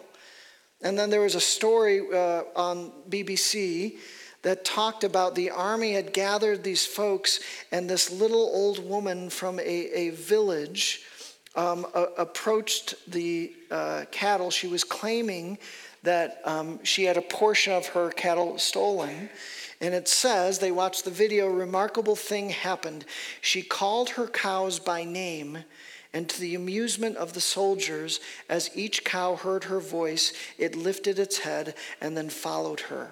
And 0.81 0.97
then 0.97 1.09
there 1.09 1.21
was 1.21 1.35
a 1.35 1.41
story 1.41 2.01
uh, 2.13 2.43
on 2.55 2.91
BBC 3.09 3.97
that 4.41 4.63
talked 4.63 5.03
about 5.03 5.35
the 5.35 5.49
army 5.49 5.93
had 5.93 6.13
gathered 6.13 6.63
these 6.63 6.85
folks, 6.85 7.39
and 7.71 7.89
this 7.89 8.11
little 8.11 8.49
old 8.53 8.87
woman 8.87 9.29
from 9.29 9.59
a, 9.59 9.63
a 9.63 10.09
village 10.11 11.03
um, 11.55 11.85
a, 11.93 12.03
approached 12.17 12.95
the 13.11 13.53
uh, 13.71 14.05
cattle. 14.11 14.51
She 14.51 14.67
was 14.67 14.83
claiming 14.83 15.57
that 16.03 16.39
um, 16.45 16.79
she 16.83 17.03
had 17.03 17.17
a 17.17 17.21
portion 17.21 17.73
of 17.73 17.87
her 17.87 18.11
cattle 18.11 18.57
stolen. 18.57 19.29
And 19.81 19.93
it 19.93 20.07
says, 20.07 20.57
they 20.57 20.71
watched 20.71 21.03
the 21.03 21.11
video, 21.11 21.47
remarkable 21.47 22.15
thing 22.15 22.49
happened. 22.49 23.05
She 23.41 23.61
called 23.61 24.11
her 24.11 24.27
cows 24.27 24.79
by 24.79 25.03
name, 25.03 25.59
and 26.13 26.27
to 26.29 26.39
the 26.39 26.55
amusement 26.55 27.17
of 27.17 27.33
the 27.33 27.41
soldiers, 27.41 28.19
as 28.49 28.71
each 28.75 29.03
cow 29.03 29.35
heard 29.35 29.65
her 29.65 29.79
voice, 29.79 30.33
it 30.57 30.75
lifted 30.75 31.19
its 31.19 31.39
head 31.39 31.75
and 32.01 32.15
then 32.15 32.29
followed 32.29 32.79
her. 32.81 33.11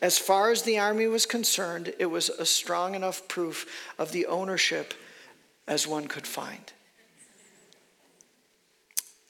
As 0.00 0.18
far 0.18 0.50
as 0.50 0.62
the 0.62 0.78
army 0.78 1.06
was 1.06 1.26
concerned, 1.26 1.92
it 1.98 2.06
was 2.06 2.28
a 2.28 2.46
strong 2.46 2.94
enough 2.94 3.26
proof 3.28 3.86
of 3.98 4.12
the 4.12 4.26
ownership 4.26 4.94
as 5.66 5.86
one 5.86 6.06
could 6.08 6.26
find. 6.26 6.72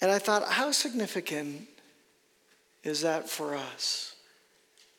And 0.01 0.11
I 0.11 0.19
thought, 0.19 0.45
how 0.49 0.71
significant 0.71 1.69
is 2.85 3.01
that 3.01 3.29
for 3.29 3.57
us? 3.57 4.15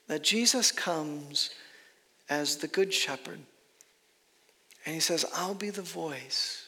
That 0.08 0.24
Jesus 0.24 0.72
comes 0.72 1.52
as 2.30 2.58
the 2.58 2.68
Good 2.68 2.94
Shepherd, 2.94 3.40
and 4.86 4.94
he 4.94 5.00
says, 5.00 5.26
I'll 5.34 5.54
be 5.54 5.70
the 5.70 5.82
voice. 5.82 6.68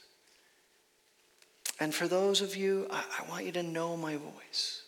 And 1.80 1.94
for 1.94 2.08
those 2.08 2.42
of 2.42 2.56
you, 2.56 2.88
I, 2.92 3.04
I 3.20 3.30
want 3.30 3.46
you 3.46 3.52
to 3.54 3.64
know 3.64 3.98
my 3.98 4.16
voice. 4.16 4.84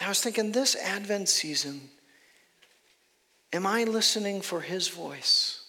I 0.00 0.08
was 0.08 0.20
thinking 0.20 0.50
this 0.50 0.74
Advent 0.76 1.28
season, 1.28 1.90
am 3.52 3.66
I 3.66 3.84
listening 3.84 4.40
for 4.40 4.60
his 4.60 4.88
voice 4.88 5.62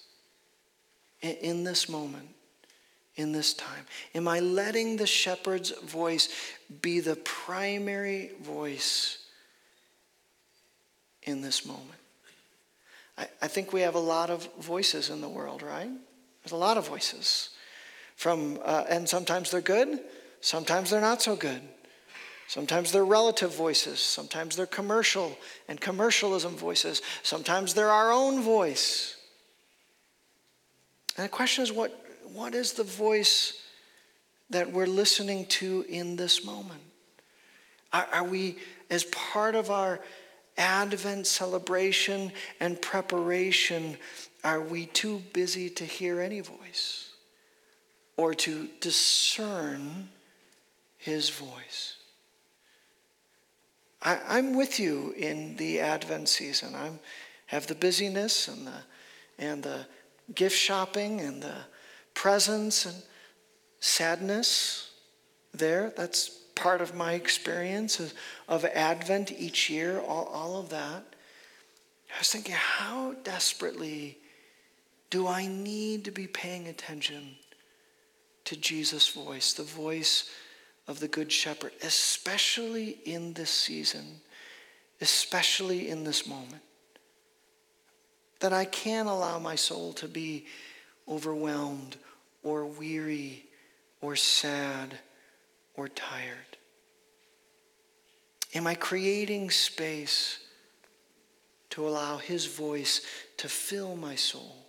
in, 1.21 1.63
this 1.63 1.89
moment? 1.89 2.29
in 3.15 3.31
this 3.31 3.53
time? 3.53 3.85
Am 4.15 4.27
I 4.27 4.39
letting 4.39 4.97
the 4.97 5.07
shepherd's 5.07 5.71
voice 5.81 6.29
be 6.81 6.99
the 6.99 7.15
primary 7.17 8.31
voice 8.41 9.17
in 11.23 11.41
this 11.41 11.65
moment? 11.65 11.99
I, 13.17 13.27
I 13.41 13.47
think 13.47 13.73
we 13.73 13.81
have 13.81 13.95
a 13.95 13.99
lot 13.99 14.29
of 14.29 14.47
voices 14.59 15.09
in 15.09 15.21
the 15.21 15.29
world, 15.29 15.61
right? 15.61 15.89
There's 16.43 16.53
a 16.53 16.57
lot 16.57 16.77
of 16.77 16.87
voices. 16.87 17.49
From, 18.15 18.59
uh, 18.63 18.85
and 18.89 19.07
sometimes 19.07 19.51
they're 19.51 19.61
good, 19.61 19.99
sometimes 20.41 20.89
they're 20.89 21.01
not 21.01 21.21
so 21.21 21.35
good. 21.35 21.61
Sometimes 22.51 22.91
they're 22.91 23.05
relative 23.05 23.55
voices, 23.55 24.01
sometimes 24.01 24.57
they're 24.57 24.65
commercial 24.65 25.37
and 25.69 25.79
commercialism 25.79 26.57
voices, 26.57 27.01
sometimes 27.23 27.73
they're 27.73 27.89
our 27.89 28.11
own 28.11 28.41
voice. 28.41 29.15
And 31.15 31.23
the 31.23 31.29
question 31.29 31.63
is 31.63 31.71
what 31.71 31.97
what 32.33 32.53
is 32.53 32.73
the 32.73 32.83
voice 32.83 33.53
that 34.49 34.69
we're 34.69 34.85
listening 34.85 35.45
to 35.45 35.85
in 35.87 36.17
this 36.17 36.43
moment? 36.43 36.81
Are, 37.93 38.07
are 38.11 38.23
we, 38.25 38.57
as 38.89 39.05
part 39.05 39.55
of 39.55 39.71
our 39.71 40.01
Advent 40.57 41.27
celebration 41.27 42.33
and 42.59 42.81
preparation, 42.81 43.95
are 44.43 44.59
we 44.59 44.87
too 44.87 45.23
busy 45.31 45.69
to 45.69 45.85
hear 45.85 46.19
any 46.19 46.41
voice 46.41 47.11
or 48.17 48.33
to 48.33 48.67
discern 48.81 50.09
his 50.97 51.29
voice? 51.29 51.95
I, 54.01 54.39
am 54.39 54.55
with 54.55 54.79
you 54.79 55.13
in 55.15 55.55
the 55.57 55.79
Advent 55.79 56.27
season. 56.27 56.73
I 56.75 56.91
have 57.47 57.67
the 57.67 57.75
busyness 57.75 58.47
and 58.47 58.65
the, 58.65 58.81
and 59.37 59.61
the 59.61 59.85
gift 60.33 60.57
shopping 60.57 61.21
and 61.21 61.41
the 61.41 61.55
presence 62.13 62.85
and 62.85 62.95
sadness 63.79 64.91
there. 65.53 65.93
That's 65.95 66.29
part 66.55 66.81
of 66.81 66.95
my 66.95 67.13
experience 67.13 67.99
of, 67.99 68.13
of 68.47 68.65
Advent 68.65 69.31
each 69.31 69.69
year, 69.69 69.99
all, 69.99 70.25
all 70.25 70.59
of 70.59 70.69
that. 70.69 71.03
I 72.13 72.19
was 72.19 72.29
thinking, 72.29 72.55
how 72.55 73.13
desperately 73.23 74.17
do 75.09 75.27
I 75.27 75.45
need 75.45 76.05
to 76.05 76.11
be 76.11 76.27
paying 76.27 76.67
attention 76.67 77.35
to 78.45 78.55
Jesus' 78.55 79.09
voice, 79.09 79.53
the 79.53 79.63
voice 79.63 80.29
of 80.87 80.99
the 80.99 81.07
Good 81.07 81.31
Shepherd, 81.31 81.71
especially 81.83 82.99
in 83.05 83.33
this 83.33 83.49
season, 83.49 84.21
especially 84.99 85.89
in 85.89 86.03
this 86.03 86.27
moment? 86.27 86.61
That 88.39 88.53
I 88.53 88.65
can't 88.65 89.07
allow 89.07 89.39
my 89.39 89.55
soul 89.55 89.93
to 89.93 90.07
be 90.07 90.45
overwhelmed 91.07 91.97
or 92.43 92.65
weary 92.65 93.45
or 94.01 94.15
sad 94.15 94.97
or 95.75 95.87
tired? 95.87 96.57
Am 98.53 98.67
I 98.67 98.75
creating 98.75 99.49
space 99.49 100.39
to 101.69 101.87
allow 101.87 102.17
His 102.17 102.47
voice 102.47 103.01
to 103.37 103.47
fill 103.47 103.95
my 103.95 104.15
soul 104.15 104.65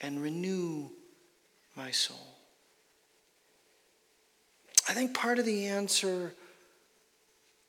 and 0.00 0.22
renew 0.22 0.90
my 1.74 1.90
soul? 1.90 2.33
I 4.88 4.92
think 4.92 5.14
part 5.14 5.38
of 5.38 5.46
the 5.46 5.66
answer 5.66 6.32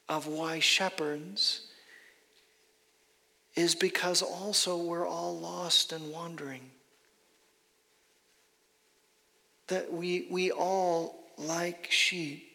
of 0.09 0.27
why 0.27 0.59
shepherds 0.59 1.61
is 3.55 3.73
because 3.73 4.21
also 4.21 4.77
we're 4.77 5.07
all 5.07 5.37
lost 5.37 5.93
and 5.93 6.11
wandering 6.11 6.71
that 9.67 9.91
we, 9.91 10.27
we 10.29 10.51
all, 10.51 11.23
like 11.37 11.87
sheep, 11.89 12.51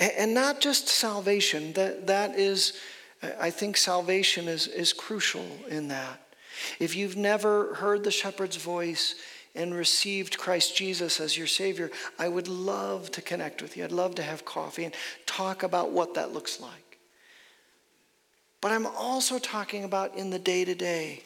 and, 0.00 0.12
and 0.16 0.34
not 0.34 0.60
just 0.60 0.88
salvation, 0.88 1.72
that, 1.74 2.06
that 2.06 2.36
is, 2.36 2.72
I 3.38 3.50
think 3.50 3.76
salvation 3.76 4.48
is, 4.48 4.66
is 4.66 4.92
crucial 4.92 5.46
in 5.68 5.88
that. 5.88 6.20
If 6.80 6.96
you've 6.96 7.16
never 7.16 7.74
heard 7.74 8.02
the 8.02 8.10
shepherd's 8.10 8.56
voice 8.56 9.14
and 9.58 9.74
received 9.74 10.38
Christ 10.38 10.74
Jesus 10.76 11.20
as 11.20 11.36
your 11.36 11.46
Savior, 11.48 11.90
I 12.18 12.28
would 12.28 12.48
love 12.48 13.10
to 13.10 13.20
connect 13.20 13.60
with 13.60 13.76
you. 13.76 13.84
I'd 13.84 13.92
love 13.92 14.14
to 14.14 14.22
have 14.22 14.44
coffee 14.44 14.84
and 14.84 14.94
talk 15.26 15.62
about 15.64 15.90
what 15.90 16.14
that 16.14 16.32
looks 16.32 16.60
like. 16.60 16.98
But 18.60 18.72
I'm 18.72 18.86
also 18.86 19.38
talking 19.38 19.84
about 19.84 20.16
in 20.16 20.30
the 20.30 20.38
day 20.38 20.64
to 20.64 20.74
day. 20.74 21.22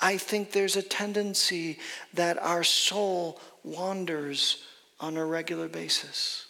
I 0.00 0.18
think 0.18 0.52
there's 0.52 0.76
a 0.76 0.82
tendency 0.82 1.78
that 2.14 2.38
our 2.42 2.62
soul 2.62 3.40
wanders 3.64 4.62
on 5.00 5.16
a 5.16 5.24
regular 5.24 5.68
basis. 5.68 6.46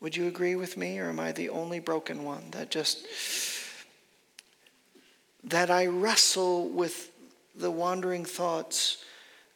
Would 0.00 0.16
you 0.16 0.26
agree 0.26 0.56
with 0.56 0.76
me, 0.76 0.98
or 0.98 1.10
am 1.10 1.20
I 1.20 1.32
the 1.32 1.50
only 1.50 1.78
broken 1.78 2.24
one 2.24 2.50
that 2.52 2.70
just. 2.70 3.06
that 5.44 5.70
I 5.70 5.86
wrestle 5.86 6.68
with 6.68 7.10
the 7.54 7.70
wandering 7.70 8.24
thoughts, 8.24 9.04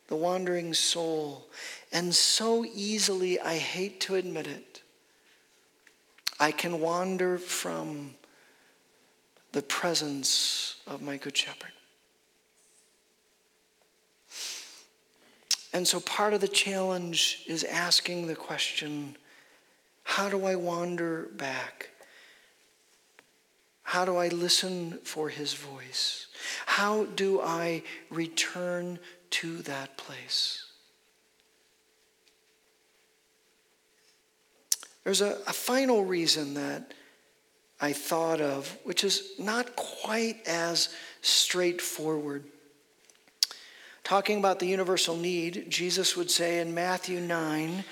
the 0.09 0.17
wandering 0.17 0.75
soul, 0.75 1.47
and 1.93 2.15
so 2.15 2.65
easily, 2.65 3.41
I 3.41 3.57
hate 3.57 4.01
to 4.03 4.17
admit 4.17 4.47
it, 4.47 4.83
I 6.39 6.53
can 6.53 6.81
wander 6.81 7.39
from 7.39 8.15
the 9.53 9.63
presence 9.63 10.77
of 10.87 11.01
my 11.01 11.17
Good 11.17 11.37
Shepherd. 11.37 11.71
And 15.73 15.87
so 15.87 16.01
part 16.01 16.35
of 16.35 16.41
the 16.41 16.49
challenge 16.49 17.43
is 17.47 17.65
asking 17.65 18.27
the 18.27 18.37
question 18.37 19.17
how 20.05 20.29
do 20.29 20.45
I 20.45 20.55
wander 20.55 21.31
back? 21.33 21.91
How 23.83 24.05
do 24.05 24.17
I 24.17 24.29
listen 24.29 24.99
for 25.03 25.29
his 25.29 25.55
voice? 25.55 26.27
How 26.67 27.05
do 27.05 27.41
I 27.41 27.83
return 28.11 28.99
to 29.35 29.59
that 29.63 29.97
place? 29.97 30.65
There's 35.03 35.21
a, 35.21 35.39
a, 35.47 35.53
final 35.53 36.05
reason 36.05 36.55
that 36.55 36.95
I 37.81 37.93
thought 37.93 38.41
of, 38.41 38.79
which 38.85 39.03
is 39.03 39.33
not 39.39 39.77
quite 39.77 40.47
as 40.47 40.95
straightforward. 41.21 42.45
Talking 44.05 44.39
about 44.39 44.61
the 44.61 44.67
universal 44.67 45.17
need, 45.17 45.67
Jesus 45.69 46.17
would 46.17 46.31
say 46.31 46.61
in 46.61 46.73
Matthew 46.73 47.21
9, 47.21 47.85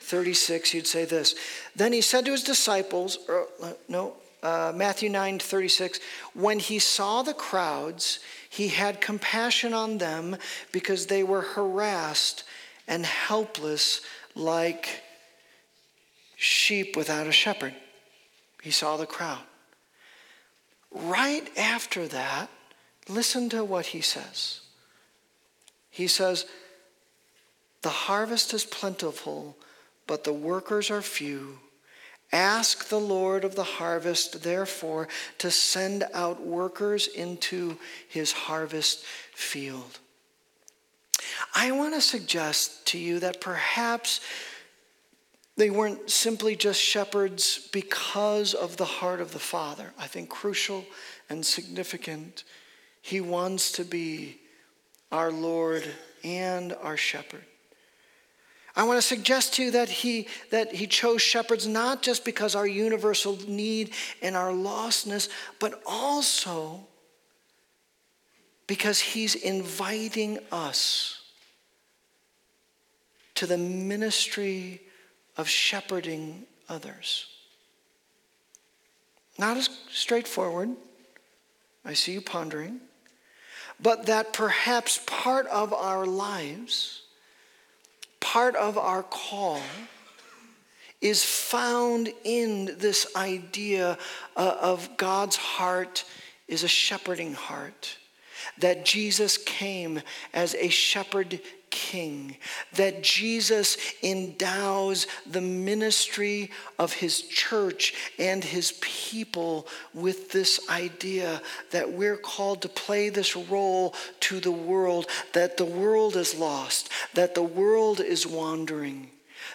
36, 0.00 0.70
he'd 0.72 0.86
say 0.86 1.04
this. 1.04 1.36
Then 1.76 1.92
he 1.92 2.00
said 2.00 2.24
to 2.24 2.32
his 2.32 2.42
disciples, 2.42 3.18
or, 3.28 3.46
uh, 3.62 3.72
no, 3.88 4.16
uh, 4.42 4.72
Matthew 4.74 5.08
9, 5.08 5.38
36, 5.38 6.00
when 6.34 6.58
he 6.58 6.78
saw 6.78 7.22
the 7.22 7.34
crowds, 7.34 8.20
he 8.48 8.68
had 8.68 9.00
compassion 9.00 9.74
on 9.74 9.98
them 9.98 10.36
because 10.72 11.06
they 11.06 11.22
were 11.22 11.42
harassed 11.42 12.44
and 12.88 13.04
helpless 13.04 14.00
like 14.34 15.02
sheep 16.36 16.96
without 16.96 17.26
a 17.26 17.32
shepherd. 17.32 17.74
He 18.62 18.70
saw 18.70 18.96
the 18.96 19.06
crowd. 19.06 19.42
Right 20.90 21.46
after 21.56 22.08
that, 22.08 22.50
listen 23.08 23.48
to 23.50 23.64
what 23.64 23.86
he 23.86 24.00
says. 24.00 24.60
He 25.90 26.06
says, 26.06 26.46
The 27.82 27.90
harvest 27.90 28.54
is 28.54 28.64
plentiful, 28.64 29.56
but 30.06 30.24
the 30.24 30.32
workers 30.32 30.90
are 30.90 31.02
few. 31.02 31.58
Ask 32.32 32.88
the 32.88 33.00
Lord 33.00 33.44
of 33.44 33.56
the 33.56 33.64
harvest, 33.64 34.42
therefore, 34.42 35.08
to 35.38 35.50
send 35.50 36.04
out 36.14 36.40
workers 36.46 37.08
into 37.08 37.76
his 38.08 38.32
harvest 38.32 39.04
field. 39.34 39.98
I 41.54 41.72
want 41.72 41.94
to 41.94 42.00
suggest 42.00 42.86
to 42.88 42.98
you 42.98 43.18
that 43.18 43.40
perhaps 43.40 44.20
they 45.56 45.70
weren't 45.70 46.08
simply 46.08 46.56
just 46.56 46.80
shepherds 46.80 47.68
because 47.72 48.54
of 48.54 48.76
the 48.76 48.84
heart 48.84 49.20
of 49.20 49.32
the 49.32 49.38
Father. 49.38 49.92
I 49.98 50.06
think 50.06 50.30
crucial 50.30 50.84
and 51.28 51.44
significant. 51.44 52.44
He 53.02 53.20
wants 53.20 53.72
to 53.72 53.84
be 53.84 54.38
our 55.10 55.32
Lord 55.32 55.84
and 56.22 56.72
our 56.82 56.96
shepherd. 56.96 57.44
I 58.76 58.84
want 58.84 58.98
to 58.98 59.02
suggest 59.06 59.54
to 59.54 59.64
you 59.64 59.70
that 59.72 59.88
he, 59.88 60.28
that 60.50 60.72
he 60.74 60.86
chose 60.86 61.22
shepherds 61.22 61.66
not 61.66 62.02
just 62.02 62.24
because 62.24 62.54
our 62.54 62.66
universal 62.66 63.38
need 63.48 63.90
and 64.22 64.36
our 64.36 64.52
lostness, 64.52 65.28
but 65.58 65.82
also 65.84 66.86
because 68.66 69.00
he's 69.00 69.34
inviting 69.34 70.38
us 70.52 71.20
to 73.34 73.46
the 73.46 73.58
ministry 73.58 74.80
of 75.36 75.48
shepherding 75.48 76.44
others. 76.68 77.26
Not 79.38 79.56
as 79.56 79.70
straightforward, 79.90 80.70
I 81.84 81.94
see 81.94 82.12
you 82.12 82.20
pondering, 82.20 82.80
but 83.80 84.06
that 84.06 84.32
perhaps 84.32 85.00
part 85.06 85.46
of 85.46 85.72
our 85.72 86.06
lives 86.06 87.02
part 88.20 88.54
of 88.56 88.78
our 88.78 89.02
call 89.02 89.60
is 91.00 91.24
found 91.24 92.12
in 92.24 92.76
this 92.78 93.06
idea 93.16 93.96
uh, 94.36 94.56
of 94.60 94.96
God's 94.96 95.36
heart 95.36 96.04
is 96.46 96.62
a 96.62 96.68
shepherding 96.68 97.32
heart. 97.32 97.96
That 98.58 98.84
Jesus 98.84 99.38
came 99.38 100.00
as 100.34 100.54
a 100.54 100.68
shepherd 100.68 101.40
king, 101.70 102.36
that 102.74 103.02
Jesus 103.02 103.76
endows 104.02 105.06
the 105.26 105.40
ministry 105.40 106.50
of 106.78 106.92
his 106.92 107.22
church 107.22 107.94
and 108.18 108.42
his 108.42 108.72
people 108.80 109.66
with 109.94 110.30
this 110.30 110.68
idea 110.68 111.40
that 111.70 111.92
we're 111.92 112.16
called 112.16 112.62
to 112.62 112.68
play 112.68 113.08
this 113.08 113.36
role 113.36 113.94
to 114.20 114.40
the 114.40 114.50
world, 114.50 115.06
that 115.32 115.56
the 115.56 115.64
world 115.64 116.16
is 116.16 116.34
lost, 116.34 116.90
that 117.14 117.34
the 117.34 117.42
world 117.42 118.00
is 118.00 118.26
wandering. 118.26 119.10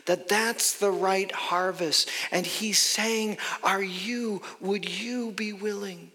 That 0.06 0.28
that's 0.28 0.78
the 0.78 0.91
right 0.91 1.32
harvest. 1.32 2.10
And 2.32 2.45
he's 2.45 2.80
saying, 2.80 3.38
Are 3.63 3.84
you, 3.84 4.41
would 4.60 4.88
you 4.88 5.32
be 5.32 5.54
willing 5.54 6.12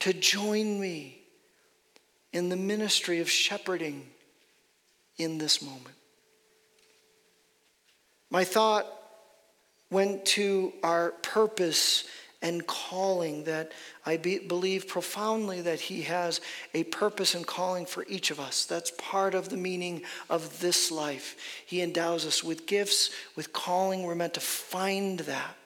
to 0.00 0.12
join 0.12 0.80
me 0.80 1.20
in 2.32 2.48
the 2.48 2.56
ministry 2.56 3.20
of 3.20 3.30
shepherding 3.30 4.06
in 5.16 5.38
this 5.38 5.62
moment. 5.62 5.94
My 8.30 8.44
thought 8.44 8.86
went 9.90 10.24
to 10.26 10.72
our 10.82 11.10
purpose 11.22 12.04
and 12.42 12.66
calling 12.66 13.44
that 13.44 13.72
I 14.04 14.18
be, 14.18 14.38
believe 14.38 14.86
profoundly 14.86 15.62
that 15.62 15.80
He 15.80 16.02
has 16.02 16.42
a 16.74 16.84
purpose 16.84 17.34
and 17.34 17.46
calling 17.46 17.86
for 17.86 18.04
each 18.06 18.30
of 18.30 18.38
us. 18.38 18.66
That's 18.66 18.92
part 18.98 19.34
of 19.34 19.48
the 19.48 19.56
meaning 19.56 20.02
of 20.28 20.60
this 20.60 20.90
life. 20.90 21.36
He 21.64 21.80
endows 21.80 22.26
us 22.26 22.44
with 22.44 22.66
gifts, 22.66 23.10
with 23.34 23.52
calling. 23.54 24.02
We're 24.02 24.14
meant 24.14 24.34
to 24.34 24.40
find 24.40 25.20
that. 25.20 25.56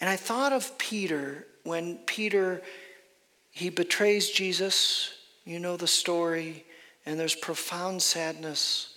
And 0.00 0.10
I 0.10 0.16
thought 0.16 0.52
of 0.52 0.76
Peter 0.78 1.46
when 1.62 1.98
Peter 1.98 2.62
he 3.50 3.70
betrays 3.70 4.30
Jesus. 4.30 5.10
You 5.44 5.58
know 5.60 5.76
the 5.76 5.86
story 5.86 6.64
and 7.08 7.18
there's 7.18 7.34
profound 7.34 8.02
sadness. 8.02 8.94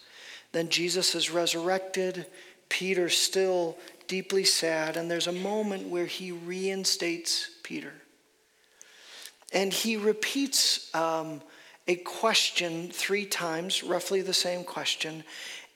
Then 0.51 0.67
Jesus 0.67 1.15
is 1.15 1.31
resurrected. 1.31 2.25
Peter's 2.67 3.17
still 3.17 3.77
deeply 4.07 4.43
sad, 4.43 4.97
and 4.97 5.09
there's 5.09 5.27
a 5.27 5.31
moment 5.31 5.87
where 5.87 6.05
he 6.05 6.33
reinstates 6.33 7.49
Peter. 7.63 7.93
And 9.53 9.71
he 9.71 9.95
repeats 9.95 10.93
um, 10.93 11.41
a 11.87 11.95
question 11.95 12.89
three 12.91 13.25
times, 13.25 13.81
roughly 13.81 14.21
the 14.21 14.33
same 14.33 14.65
question, 14.65 15.23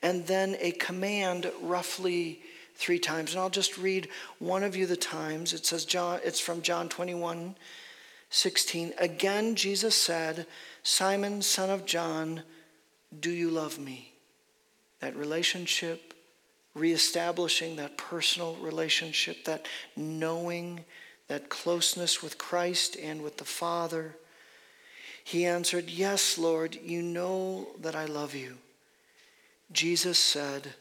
and 0.01 0.28
then 0.28 0.57
a 0.59 0.72
command 0.72 1.49
roughly 1.62 2.41
three 2.76 2.99
times. 2.99 3.32
And 3.32 3.39
I'll 3.39 3.49
just 3.49 3.78
read 3.78 4.09
one 4.39 4.64
of 4.64 4.76
you 4.76 4.86
the 4.86 4.97
times. 4.97 5.53
It 5.53 5.66
says 5.66 5.86
John, 5.86 6.20
it's 6.26 6.41
from 6.41 6.62
John 6.62 6.89
21, 6.89 7.55
16. 8.30 8.93
Again, 8.97 9.55
Jesus 9.55 9.95
said, 9.95 10.45
Simon, 10.84 11.41
son 11.41 11.69
of 11.69 11.86
John, 11.86 12.43
do 13.19 13.32
you 13.32 13.49
love 13.49 13.80
me? 13.80 14.13
That 14.99 15.15
relationship, 15.15 16.13
reestablishing 16.73 17.76
that 17.78 17.97
personal 17.97 18.55
relationship, 18.55 19.45
that 19.45 19.67
knowing, 19.95 20.84
that 21.28 21.49
closeness 21.49 22.21
with 22.21 22.38
Christ 22.38 22.97
and 23.01 23.21
with 23.21 23.38
the 23.38 23.45
Father. 23.45 24.15
He 25.23 25.45
answered, 25.45 25.89
Yes, 25.89 26.38
Lord, 26.38 26.76
you 26.76 27.01
know 27.01 27.67
that 27.82 27.95
I 27.95 28.05
love 28.05 28.36
you. 28.36 28.57
Jesus 29.71 30.19
said, 30.19 30.73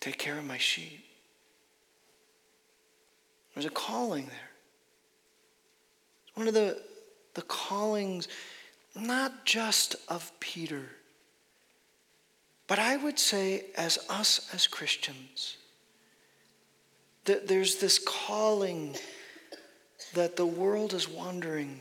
Take 0.00 0.18
care 0.18 0.38
of 0.38 0.44
my 0.44 0.58
sheep. 0.58 1.05
There's 3.56 3.66
a 3.66 3.70
calling 3.70 4.26
there 4.26 4.46
one 6.36 6.46
of 6.46 6.54
the, 6.54 6.80
the 7.34 7.42
callings 7.42 8.28
not 8.94 9.44
just 9.44 9.96
of 10.08 10.30
Peter, 10.38 10.84
but 12.66 12.78
I 12.78 12.96
would 12.96 13.18
say 13.18 13.64
as 13.76 13.98
us 14.08 14.50
as 14.54 14.66
Christians, 14.66 15.56
that 17.24 17.48
there's 17.48 17.76
this 17.76 17.98
calling 17.98 18.96
that 20.14 20.36
the 20.36 20.46
world 20.46 20.92
is 20.92 21.08
wandering. 21.08 21.80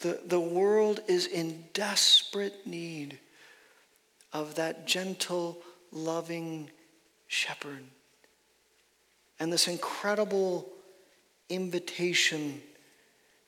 The, 0.00 0.20
the 0.26 0.40
world 0.40 1.00
is 1.06 1.26
in 1.26 1.64
desperate 1.72 2.66
need 2.66 3.18
of 4.32 4.56
that 4.56 4.86
gentle, 4.86 5.58
loving 5.92 6.70
shepherd. 7.28 7.84
And 9.42 9.52
this 9.52 9.66
incredible 9.66 10.68
invitation 11.48 12.62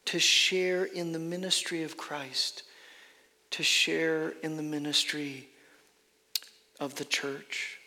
to 0.06 0.18
share 0.18 0.86
in 0.86 1.12
the 1.12 1.20
ministry 1.20 1.84
of 1.84 1.96
Christ, 1.96 2.64
to 3.52 3.62
share 3.62 4.30
in 4.42 4.56
the 4.56 4.62
ministry 4.64 5.46
of 6.80 6.96
the 6.96 7.04
church. 7.04 7.78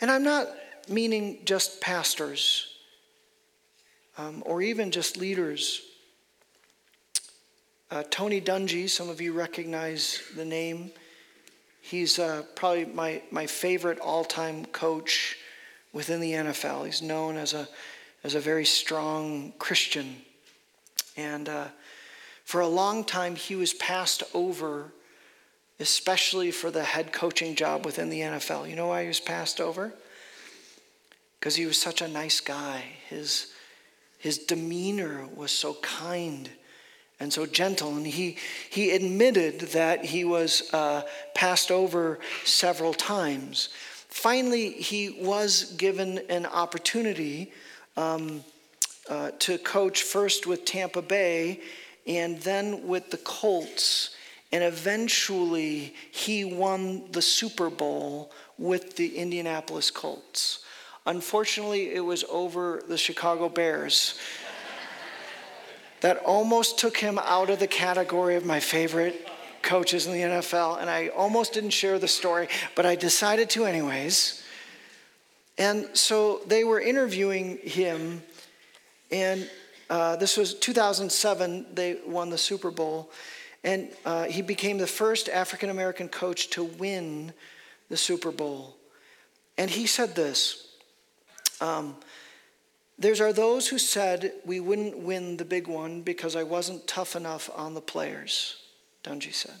And 0.00 0.10
I'm 0.10 0.22
not 0.22 0.48
meaning 0.88 1.40
just 1.44 1.82
pastors 1.82 2.74
um, 4.16 4.42
or 4.46 4.62
even 4.62 4.90
just 4.90 5.18
leaders. 5.18 5.82
Uh, 7.90 8.02
Tony 8.08 8.40
Dungy, 8.40 8.88
some 8.88 9.10
of 9.10 9.20
you 9.20 9.34
recognize 9.34 10.22
the 10.36 10.46
name. 10.46 10.90
He's 11.82 12.18
uh, 12.18 12.44
probably 12.56 12.86
my, 12.86 13.20
my 13.30 13.46
favorite 13.46 13.98
all 13.98 14.24
time 14.24 14.64
coach 14.64 15.36
within 15.92 16.20
the 16.20 16.32
NFL. 16.32 16.86
He's 16.86 17.02
known 17.02 17.36
as 17.36 17.54
a, 17.54 17.68
as 18.24 18.34
a 18.34 18.40
very 18.40 18.64
strong 18.64 19.52
Christian. 19.58 20.16
And 21.16 21.48
uh, 21.48 21.66
for 22.44 22.60
a 22.60 22.68
long 22.68 23.04
time, 23.04 23.36
he 23.36 23.54
was 23.54 23.74
passed 23.74 24.22
over, 24.34 24.92
especially 25.78 26.50
for 26.50 26.70
the 26.70 26.84
head 26.84 27.12
coaching 27.12 27.54
job 27.54 27.84
within 27.84 28.08
the 28.08 28.20
NFL. 28.20 28.68
You 28.68 28.76
know 28.76 28.88
why 28.88 29.02
he 29.02 29.08
was 29.08 29.20
passed 29.20 29.60
over? 29.60 29.92
Because 31.38 31.56
he 31.56 31.66
was 31.66 31.80
such 31.80 32.00
a 32.00 32.08
nice 32.08 32.40
guy. 32.40 32.84
His, 33.08 33.52
his 34.18 34.38
demeanor 34.38 35.28
was 35.34 35.50
so 35.52 35.74
kind 35.74 36.48
and 37.20 37.32
so 37.32 37.46
gentle. 37.46 37.96
And 37.96 38.06
he, 38.06 38.36
he 38.70 38.90
admitted 38.90 39.60
that 39.72 40.04
he 40.04 40.24
was 40.24 40.72
uh, 40.72 41.02
passed 41.34 41.70
over 41.70 42.18
several 42.44 42.94
times. 42.94 43.68
Finally, 44.12 44.70
he 44.72 45.08
was 45.08 45.72
given 45.78 46.18
an 46.28 46.44
opportunity 46.44 47.50
um, 47.96 48.44
uh, 49.08 49.30
to 49.38 49.56
coach 49.56 50.02
first 50.02 50.46
with 50.46 50.66
Tampa 50.66 51.00
Bay 51.00 51.60
and 52.06 52.38
then 52.42 52.86
with 52.86 53.10
the 53.10 53.16
Colts. 53.16 54.14
And 54.52 54.62
eventually, 54.62 55.94
he 56.10 56.44
won 56.44 57.10
the 57.10 57.22
Super 57.22 57.70
Bowl 57.70 58.30
with 58.58 58.96
the 58.96 59.16
Indianapolis 59.16 59.90
Colts. 59.90 60.62
Unfortunately, 61.06 61.94
it 61.94 62.04
was 62.04 62.22
over 62.24 62.82
the 62.86 62.98
Chicago 62.98 63.48
Bears 63.48 64.20
that 66.02 66.18
almost 66.18 66.78
took 66.78 66.98
him 66.98 67.18
out 67.18 67.48
of 67.48 67.60
the 67.60 67.66
category 67.66 68.36
of 68.36 68.44
my 68.44 68.60
favorite 68.60 69.26
coaches 69.62 70.06
in 70.06 70.12
the 70.12 70.20
NFL. 70.20 70.80
And 70.80 70.90
I 70.90 71.08
almost 71.08 71.52
didn't 71.52 71.70
share 71.70 71.98
the 71.98 72.08
story, 72.08 72.48
but 72.74 72.86
I 72.86 72.94
decided 72.94 73.50
to, 73.50 73.64
anyways. 73.64 74.42
And 75.58 75.88
so 75.94 76.40
they 76.46 76.64
were 76.64 76.80
interviewing 76.80 77.58
him, 77.58 78.22
and 79.10 79.48
uh, 79.90 80.16
this 80.16 80.36
was 80.36 80.54
2007, 80.54 81.66
they 81.74 81.98
won 82.06 82.30
the 82.30 82.38
Super 82.38 82.70
Bowl. 82.70 83.10
And 83.64 83.90
uh, 84.04 84.24
he 84.24 84.42
became 84.42 84.78
the 84.78 84.86
first 84.86 85.28
African 85.28 85.70
American 85.70 86.08
coach 86.08 86.50
to 86.50 86.64
win 86.64 87.32
the 87.88 87.96
Super 87.96 88.32
Bowl. 88.32 88.76
And 89.58 89.70
he 89.70 89.86
said 89.86 90.16
this 90.16 90.68
um, 91.60 91.96
there 92.98 93.14
are 93.26 93.32
those 93.32 93.68
who 93.68 93.78
said 93.78 94.32
we 94.44 94.60
wouldn't 94.60 94.98
win 94.98 95.36
the 95.36 95.44
big 95.44 95.66
one 95.66 96.02
because 96.02 96.36
I 96.36 96.42
wasn't 96.42 96.86
tough 96.86 97.16
enough 97.16 97.50
on 97.54 97.74
the 97.74 97.80
players, 97.80 98.61
Dungy 99.02 99.32
said. 99.32 99.54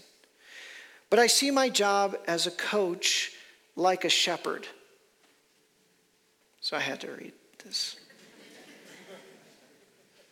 But 1.10 1.18
I 1.18 1.26
see 1.26 1.50
my 1.50 1.68
job 1.68 2.16
as 2.26 2.46
a 2.46 2.50
coach 2.50 3.32
like 3.76 4.04
a 4.04 4.08
shepherd. 4.08 4.66
So 6.60 6.76
I 6.76 6.80
had 6.80 7.00
to 7.00 7.10
read 7.10 7.32
this. 7.64 7.96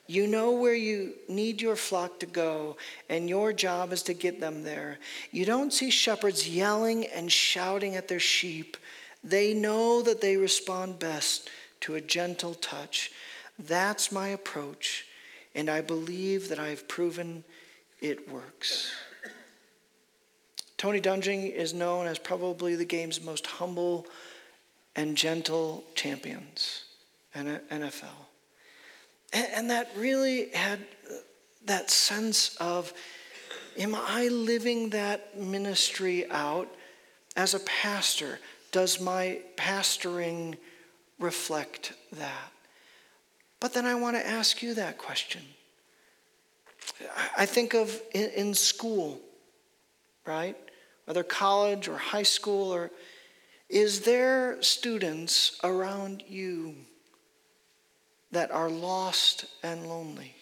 You 0.06 0.26
know 0.26 0.50
where 0.50 0.74
you 0.74 1.14
need 1.28 1.61
your 1.61 1.76
flock 1.76 2.18
to 2.18 2.26
go, 2.26 2.76
and 3.08 3.28
your 3.28 3.52
job 3.52 3.92
is 3.92 4.02
to 4.04 4.12
get 4.12 4.40
them 4.40 4.64
there. 4.64 4.98
You 5.30 5.44
don't 5.44 5.72
see 5.72 5.90
shepherds 5.90 6.48
yelling 6.48 7.06
and 7.06 7.30
shouting 7.30 7.94
at 7.94 8.08
their 8.08 8.18
sheep. 8.18 8.76
They 9.22 9.54
know 9.54 10.02
that 10.02 10.20
they 10.20 10.36
respond 10.36 10.98
best 10.98 11.48
to 11.82 11.94
a 11.94 12.00
gentle 12.00 12.54
touch. 12.54 13.12
That's 13.56 14.11
my 14.11 14.28
approach, 14.28 15.06
and 15.54 15.70
I 15.70 15.80
believe 15.80 16.48
that 16.48 16.58
I've 16.58 16.88
proven 16.88 17.44
it 18.01 18.28
works. 18.30 18.92
Tony 20.76 21.01
Dungy 21.01 21.53
is 21.53 21.74
known 21.74 22.07
as 22.07 22.18
probably 22.18 22.74
the 22.74 22.84
game's 22.84 23.20
most 23.20 23.46
humble 23.46 24.07
and 24.96 25.16
gentle 25.16 25.84
champions 25.94 26.84
in 27.34 27.61
NFL. 27.70 28.26
And 29.32 29.70
that 29.70 29.90
really 29.96 30.51
had 30.51 30.80
that 31.66 31.90
sense 31.90 32.57
of, 32.57 32.92
am 33.78 33.94
I 33.94 34.28
living 34.28 34.90
that 34.90 35.38
ministry 35.38 36.28
out 36.30 36.68
as 37.36 37.55
a 37.55 37.61
pastor? 37.61 38.38
Does 38.72 39.01
my 39.01 39.40
pastoring 39.57 40.57
reflect 41.20 41.92
that. 42.12 42.53
But 43.61 43.74
then 43.74 43.86
I 43.86 43.94
want 43.94 44.16
to 44.16 44.26
ask 44.26 44.62
you 44.62 44.74
that 44.74 44.98
question. 44.98 45.42
I 47.36 47.46
think 47.46 47.74
of 47.74 48.01
in, 48.12 48.30
in 48.30 48.55
school, 48.55 49.20
right? 50.26 50.57
Whether 51.05 51.22
college 51.22 51.88
or 51.88 51.96
high 51.96 52.22
school 52.24 52.72
or 52.72 52.90
is 53.68 54.01
there 54.01 54.61
students 54.62 55.59
around 55.62 56.24
you 56.28 56.74
that 58.32 58.51
are 58.51 58.68
lost 58.68 59.46
and 59.62 59.86
lonely? 59.86 60.34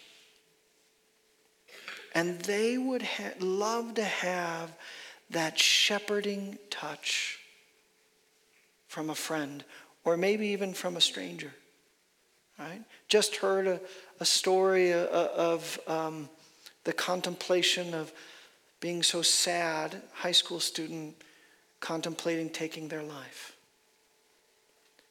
And 2.15 2.41
they 2.41 2.79
would 2.79 3.03
ha- 3.03 3.35
love 3.39 3.95
to 3.95 4.05
have 4.05 4.75
that 5.31 5.59
shepherding 5.59 6.59
touch 6.71 7.39
from 8.89 9.11
a 9.11 9.15
friend 9.15 9.63
or 10.05 10.17
maybe 10.17 10.49
even 10.49 10.73
from 10.73 10.97
a 10.97 11.01
stranger. 11.01 11.53
Right? 12.59 12.83
Just 13.09 13.37
heard 13.37 13.67
a, 13.67 13.81
a 14.21 14.25
story 14.25 14.93
uh, 14.93 14.99
uh, 14.99 15.31
of 15.37 15.81
um, 15.87 16.29
the 16.89 16.95
contemplation 16.95 17.93
of 17.93 18.11
being 18.81 19.03
so 19.03 19.21
sad, 19.21 20.01
high 20.15 20.33
school 20.33 20.59
student 20.59 21.15
contemplating 21.81 22.49
taking 22.49 22.89
their 22.89 23.03
life. 23.03 23.53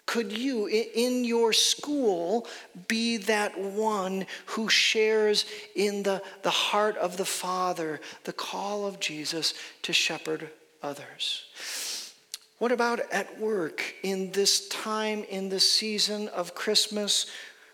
Could 0.08 0.36
you, 0.36 0.66
in 0.66 1.24
your 1.24 1.54
school, 1.54 2.48
be 2.88 3.18
that 3.18 3.60
one 3.60 4.26
who 4.48 4.70
shares 4.70 5.46
in 5.76 6.02
the, 6.02 6.24
the 6.42 6.50
heart 6.50 6.98
of 6.98 7.16
the 7.18 7.26
Father, 7.26 8.02
the 8.24 8.34
call 8.34 8.88
of 8.88 9.00
Jesus 9.00 9.54
to 9.84 9.94
shepherd 9.94 10.50
others? 10.82 12.12
What 12.58 12.72
about 12.72 13.02
at 13.12 13.40
work 13.40 13.84
in 14.02 14.32
this 14.32 14.68
time, 14.70 15.26
in 15.26 15.50
this 15.50 15.72
season 15.72 16.28
of 16.30 16.56
Christmas 16.56 17.28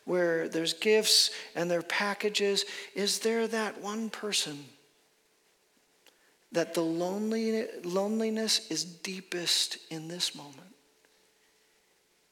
where 0.06 0.48
there's 0.48 0.74
gifts 0.74 1.32
and 1.56 1.70
there 1.70 1.80
are 1.80 1.84
packages? 1.84 2.66
Is 2.96 3.20
there 3.20 3.48
that 3.48 3.82
one 3.82 4.10
person 4.10 4.66
that 6.52 6.74
the 6.74 6.82
lonely, 6.82 7.66
loneliness 7.84 8.70
is 8.70 8.84
deepest 8.84 9.78
in 9.90 10.08
this 10.08 10.36
moment? 10.36 10.60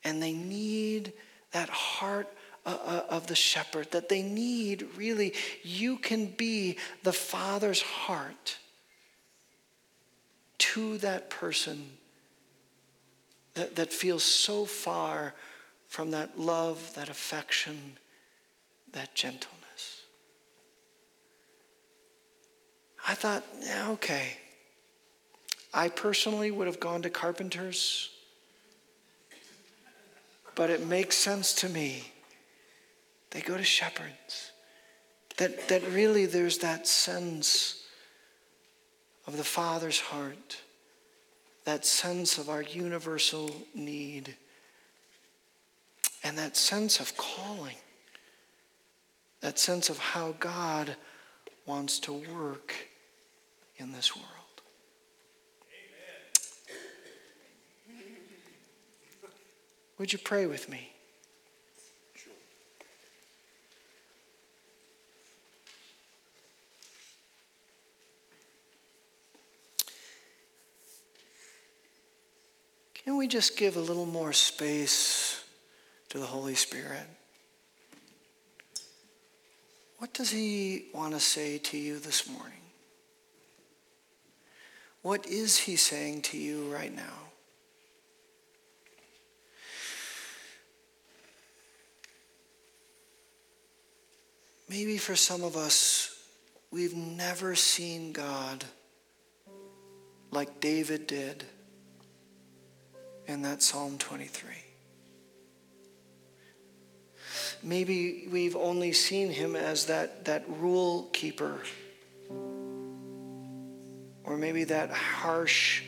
And 0.04 0.22
they 0.22 0.34
need 0.34 1.14
that 1.52 1.70
heart 1.70 2.28
uh, 2.66 2.78
uh, 2.86 3.04
of 3.10 3.26
the 3.26 3.36
shepherd, 3.36 3.90
that 3.92 4.08
they 4.08 4.22
need 4.22 4.88
really, 4.96 5.34
you 5.64 5.98
can 5.98 6.28
be 6.28 6.78
the 7.02 7.14
Father's 7.14 7.82
heart 7.82 8.58
to 10.60 11.00
that 11.00 11.32
person 11.32 11.90
that, 13.56 13.76
that 13.78 13.92
feels 13.92 14.24
so 14.24 14.66
far 14.66 15.34
from 15.92 16.12
that 16.12 16.40
love, 16.40 16.94
that 16.96 17.10
affection, 17.10 17.98
that 18.94 19.14
gentleness. 19.14 20.04
I 23.06 23.14
thought, 23.14 23.44
yeah, 23.62 23.90
okay. 23.90 24.38
I 25.74 25.90
personally 25.90 26.50
would 26.50 26.68
have 26.68 26.80
gone 26.80 27.02
to 27.02 27.10
carpenters, 27.10 28.10
but 30.56 30.70
it 30.70 30.88
makes 30.88 31.18
sense 31.18 31.54
to 31.56 31.68
me. 31.68 32.10
They 33.32 33.42
go 33.42 33.58
to 33.58 33.64
shepherds. 33.64 34.54
That, 35.40 35.68
that 35.68 35.86
really 35.90 36.26
there's 36.26 36.60
that 36.60 36.88
sense 36.88 37.86
of 39.28 39.36
the 39.36 39.44
Father's 39.44 40.00
heart, 40.00 40.62
that 41.66 41.86
sense 41.86 42.38
of 42.38 42.50
our 42.50 42.62
universal 42.62 43.54
need, 43.76 44.38
and 46.24 46.38
that 46.38 46.56
sense 46.56 47.00
of 47.00 47.16
calling, 47.18 47.76
that 49.42 49.58
sense 49.58 49.90
of 49.90 49.98
how 49.98 50.36
God 50.40 50.96
wants 51.66 52.00
to 52.00 52.14
work 52.14 52.74
in 53.78 53.92
this 53.92 54.16
world. 54.16 54.28
Would 59.98 60.14
you 60.14 60.20
pray 60.20 60.48
with 60.48 60.68
me? 60.68 60.90
Can 72.94 73.18
we 73.18 73.28
just 73.28 73.58
give 73.58 73.78
a 73.78 73.80
little 73.80 74.06
more 74.06 74.34
space 74.34 75.41
to 76.12 76.20
the 76.20 76.26
Holy 76.26 76.56
Spirit? 76.56 77.08
What 79.98 80.14
does 80.14 80.30
He 80.30 80.88
want 80.94 81.14
to 81.14 81.22
say 81.22 81.58
to 81.58 81.78
you 81.78 82.00
this 82.00 82.30
morning? 82.30 82.60
What 85.04 85.26
is 85.26 85.58
He 85.58 85.78
saying 85.78 86.24
to 86.24 86.38
you 86.38 86.66
right 86.66 86.94
now? 86.94 87.04
Maybe 94.68 94.98
for 94.98 95.16
some 95.16 95.44
of 95.44 95.56
us, 95.56 96.26
we've 96.72 96.96
never 96.96 97.56
seen 97.56 98.12
God 98.12 98.66
like 100.30 100.60
David 100.60 101.08
did 101.08 101.46
in 103.28 103.44
that 103.44 103.64
Psalm 103.64 103.98
23. 103.98 104.71
Maybe 107.64 108.28
we've 108.32 108.56
only 108.56 108.92
seen 108.92 109.30
him 109.30 109.56
as 109.56 109.86
that, 109.86 110.26
that 110.26 110.44
rule 110.48 111.10
keeper, 111.14 111.60
or 114.24 114.38
maybe 114.38 114.64
that 114.64 114.90
harsh, 114.90 115.84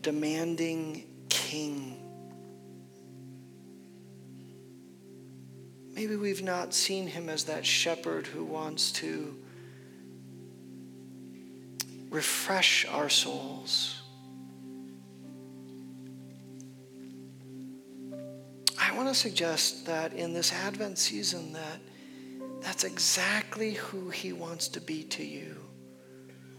demanding 0.00 1.04
king. 1.28 1.96
Maybe 5.94 6.16
we've 6.16 6.42
not 6.42 6.74
seen 6.74 7.06
him 7.06 7.28
as 7.28 7.44
that 7.44 7.64
shepherd 7.64 8.26
who 8.26 8.44
wants 8.44 8.90
to 8.92 9.36
refresh 12.10 12.84
our 12.86 13.08
souls 13.08 13.99
want 19.04 19.14
to 19.14 19.18
suggest 19.18 19.86
that 19.86 20.12
in 20.12 20.34
this 20.34 20.52
Advent 20.52 20.98
season 20.98 21.54
that 21.54 21.80
that's 22.60 22.84
exactly 22.84 23.72
who 23.72 24.10
he 24.10 24.34
wants 24.34 24.68
to 24.68 24.78
be 24.78 25.04
to 25.04 25.24
you 25.24 25.56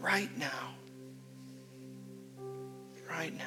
right 0.00 0.28
now. 0.36 0.74
Right 3.08 3.32
now. 3.38 3.44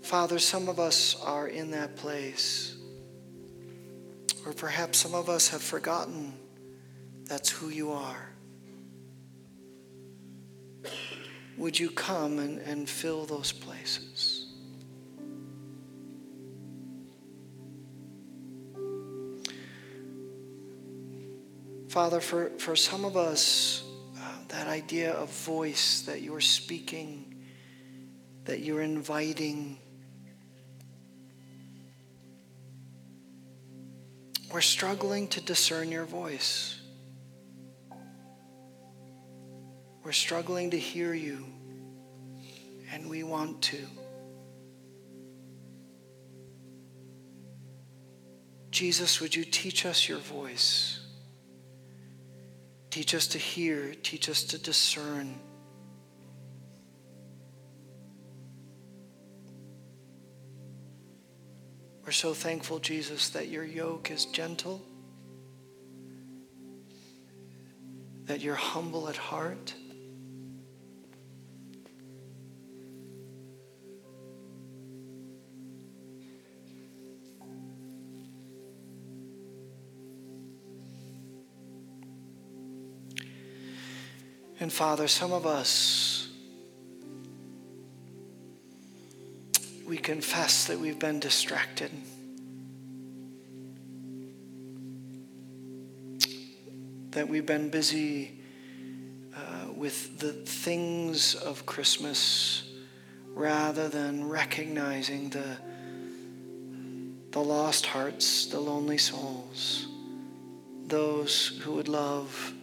Father, 0.00 0.38
some 0.38 0.70
of 0.70 0.80
us 0.80 1.20
are 1.22 1.48
in 1.48 1.70
that 1.72 1.94
place. 1.94 2.76
Or 4.46 4.54
perhaps 4.54 4.96
some 4.96 5.14
of 5.14 5.28
us 5.28 5.48
have 5.48 5.62
forgotten 5.62 6.32
that's 7.26 7.50
who 7.50 7.68
you 7.68 7.92
are. 7.92 8.33
Would 11.56 11.78
you 11.78 11.90
come 11.90 12.38
and, 12.38 12.58
and 12.58 12.88
fill 12.88 13.24
those 13.26 13.52
places? 13.52 14.44
Father, 21.88 22.20
for, 22.20 22.50
for 22.58 22.74
some 22.74 23.04
of 23.04 23.16
us, 23.16 23.84
uh, 24.18 24.20
that 24.48 24.66
idea 24.66 25.12
of 25.12 25.30
voice 25.30 26.00
that 26.02 26.22
you're 26.22 26.40
speaking, 26.40 27.44
that 28.46 28.60
you're 28.60 28.82
inviting, 28.82 29.78
we're 34.52 34.60
struggling 34.60 35.28
to 35.28 35.40
discern 35.40 35.92
your 35.92 36.04
voice. 36.04 36.73
Struggling 40.14 40.70
to 40.70 40.78
hear 40.78 41.12
you, 41.12 41.44
and 42.92 43.10
we 43.10 43.22
want 43.22 43.60
to. 43.62 43.78
Jesus, 48.70 49.20
would 49.20 49.34
you 49.34 49.44
teach 49.44 49.86
us 49.86 50.08
your 50.08 50.18
voice? 50.18 51.00
Teach 52.90 53.14
us 53.14 53.28
to 53.28 53.38
hear, 53.38 53.94
teach 54.02 54.28
us 54.28 54.42
to 54.44 54.58
discern. 54.58 55.34
We're 62.04 62.12
so 62.12 62.34
thankful, 62.34 62.80
Jesus, 62.80 63.30
that 63.30 63.48
your 63.48 63.64
yoke 63.64 64.10
is 64.10 64.26
gentle, 64.26 64.82
that 68.24 68.40
you're 68.40 68.54
humble 68.54 69.08
at 69.08 69.16
heart. 69.16 69.74
And 84.64 84.72
Father, 84.72 85.08
some 85.08 85.30
of 85.30 85.44
us, 85.44 86.26
we 89.86 89.98
confess 89.98 90.64
that 90.68 90.80
we've 90.80 90.98
been 90.98 91.20
distracted. 91.20 91.90
That 97.10 97.28
we've 97.28 97.44
been 97.44 97.68
busy 97.68 98.40
uh, 99.36 99.70
with 99.76 100.18
the 100.18 100.32
things 100.32 101.34
of 101.34 101.66
Christmas 101.66 102.66
rather 103.34 103.90
than 103.90 104.26
recognizing 104.26 105.28
the, 105.28 105.58
the 107.32 107.40
lost 107.40 107.84
hearts, 107.84 108.46
the 108.46 108.60
lonely 108.60 108.96
souls, 108.96 109.88
those 110.86 111.48
who 111.62 111.74
would 111.74 111.88
love 111.88 112.54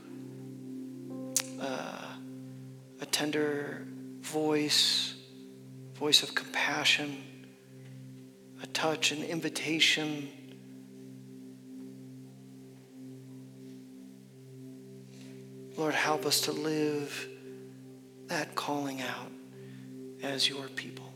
Uh, 1.62 2.02
tender 3.12 3.86
voice, 4.22 5.14
voice 5.94 6.24
of 6.24 6.34
compassion, 6.34 7.18
a 8.64 8.68
touch, 8.68 9.12
an 9.12 9.24
invitation. 9.24 10.30
Lord, 15.78 15.94
help 15.94 16.26
us 16.26 16.42
to 16.42 16.52
live 16.52 17.28
that 18.28 18.56
calling 18.56 19.02
out 19.02 19.32
as 20.24 20.48
your 20.48 20.68
people. 20.70 21.14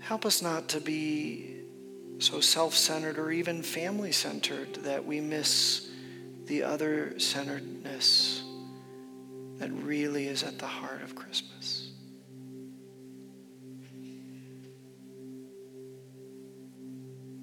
Help 0.00 0.26
us 0.26 0.42
not 0.42 0.68
to 0.68 0.80
be 0.80 1.60
so 2.18 2.40
self 2.40 2.74
centered 2.74 3.18
or 3.18 3.30
even 3.30 3.62
family 3.62 4.12
centered 4.12 4.74
that 4.76 5.04
we 5.04 5.20
miss 5.20 5.89
the 6.50 6.64
other 6.64 7.16
centeredness 7.16 8.42
that 9.58 9.70
really 9.70 10.26
is 10.26 10.42
at 10.42 10.58
the 10.58 10.66
heart 10.66 11.00
of 11.00 11.14
Christmas. 11.14 11.92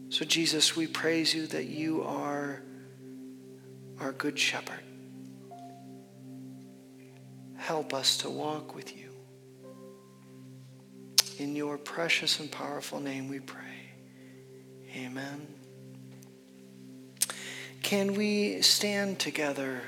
So, 0.10 0.26
Jesus, 0.26 0.76
we 0.76 0.88
praise 0.88 1.34
you 1.34 1.48
that 1.48 1.68
you 1.68 2.04
are 2.04 2.62
our 4.02 4.12
good 4.12 4.38
shepherd. 4.38 4.84
Help 7.56 7.94
us 7.94 8.18
to 8.18 8.30
walk 8.30 8.76
with 8.76 8.98
you. 8.98 9.10
In 11.38 11.56
your 11.56 11.78
precious 11.78 12.42
and 12.42 12.52
powerful 12.52 13.00
name 13.00 13.30
we 13.30 13.40
pray. 13.40 13.62
Amen. 14.98 15.57
Can 17.82 18.14
we 18.16 18.62
stand 18.62 19.20
together 19.20 19.82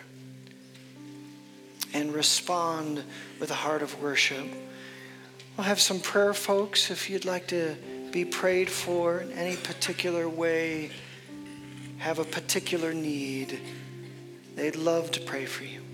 and 1.93 2.13
respond 2.13 3.03
with 3.39 3.51
a 3.51 3.55
heart 3.55 3.81
of 3.81 4.01
worship? 4.01 4.47
We'll 5.57 5.67
have 5.67 5.81
some 5.81 5.99
prayer, 5.99 6.33
folks, 6.33 6.91
if 6.91 7.09
you'd 7.09 7.25
like 7.25 7.47
to 7.47 7.75
be 8.11 8.25
prayed 8.25 8.69
for 8.69 9.19
in 9.19 9.31
any 9.33 9.55
particular 9.57 10.27
way. 10.27 10.91
have 11.97 12.19
a 12.19 12.23
particular 12.23 12.93
need, 12.93 13.59
they'd 14.55 14.77
love 14.77 15.11
to 15.11 15.19
pray 15.19 15.45
for 15.45 15.65
you. 15.65 15.88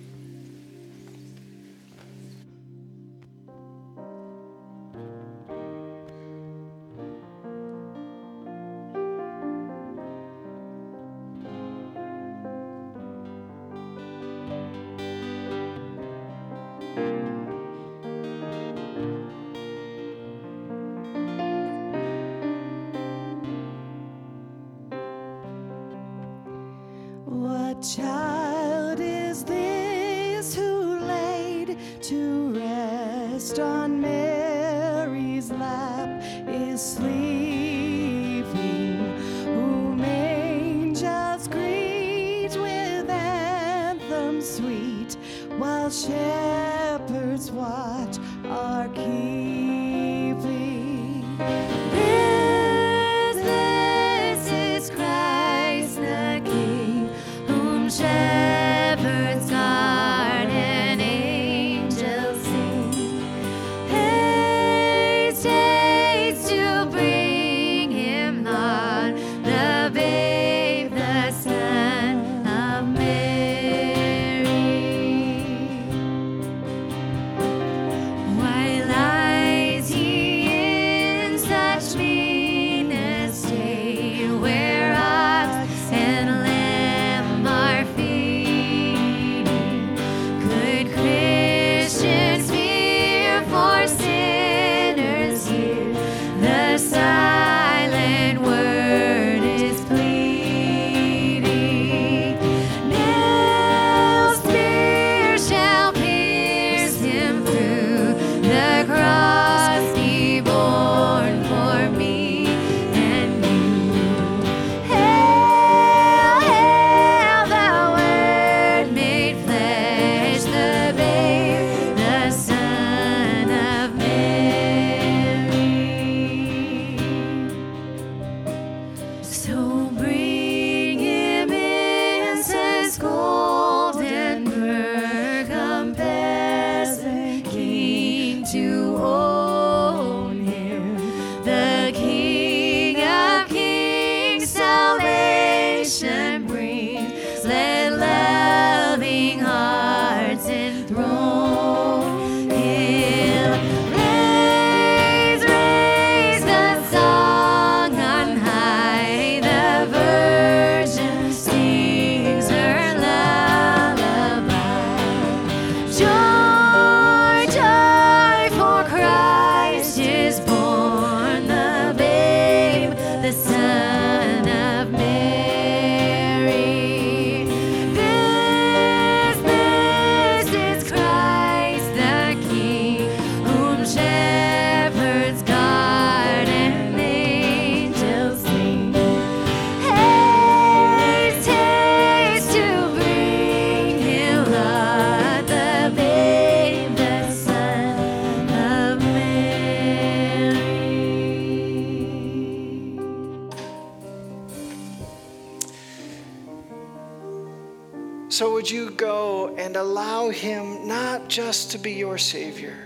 Just 211.35 211.71
to 211.71 211.77
be 211.77 211.91
your 211.91 212.17
Savior, 212.17 212.77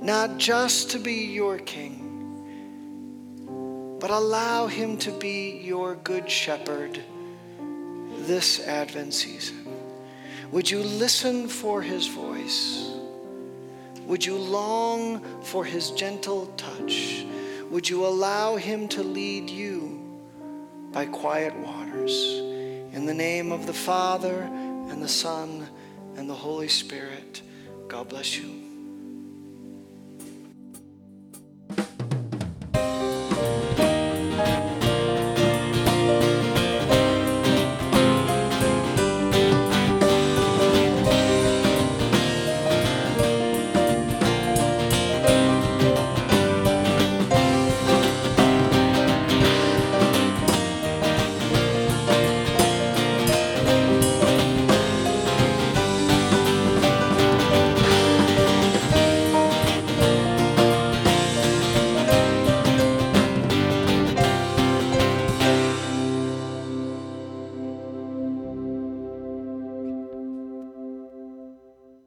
not 0.00 0.36
just 0.38 0.90
to 0.90 0.98
be 0.98 1.24
your 1.24 1.58
King, 1.58 2.02
but 3.98 4.10
allow 4.10 4.66
Him 4.66 4.98
to 4.98 5.10
be 5.12 5.60
your 5.64 5.94
Good 5.96 6.30
Shepherd 6.30 7.00
this 8.20 8.60
Advent 8.66 9.14
season. 9.14 9.66
Would 10.52 10.70
you 10.70 10.80
listen 10.80 11.48
for 11.48 11.80
His 11.80 12.06
voice? 12.06 12.90
Would 14.06 14.24
you 14.24 14.36
long 14.36 15.22
for 15.42 15.64
His 15.64 15.90
gentle 15.92 16.46
touch? 16.56 17.24
Would 17.70 17.88
you 17.88 18.06
allow 18.06 18.56
Him 18.56 18.88
to 18.88 19.02
lead 19.02 19.48
you 19.48 20.20
by 20.92 21.06
quiet 21.06 21.56
waters? 21.56 22.12
In 22.92 23.06
the 23.06 23.14
name 23.14 23.52
of 23.52 23.66
the 23.66 23.72
Father, 23.72 24.48
and 24.90 25.02
the 25.02 25.08
Son, 25.08 25.66
and 26.16 26.28
the 26.28 26.34
Holy 26.34 26.68
Spirit. 26.68 27.42
God 27.88 28.08
bless 28.08 28.36
you. 28.36 28.65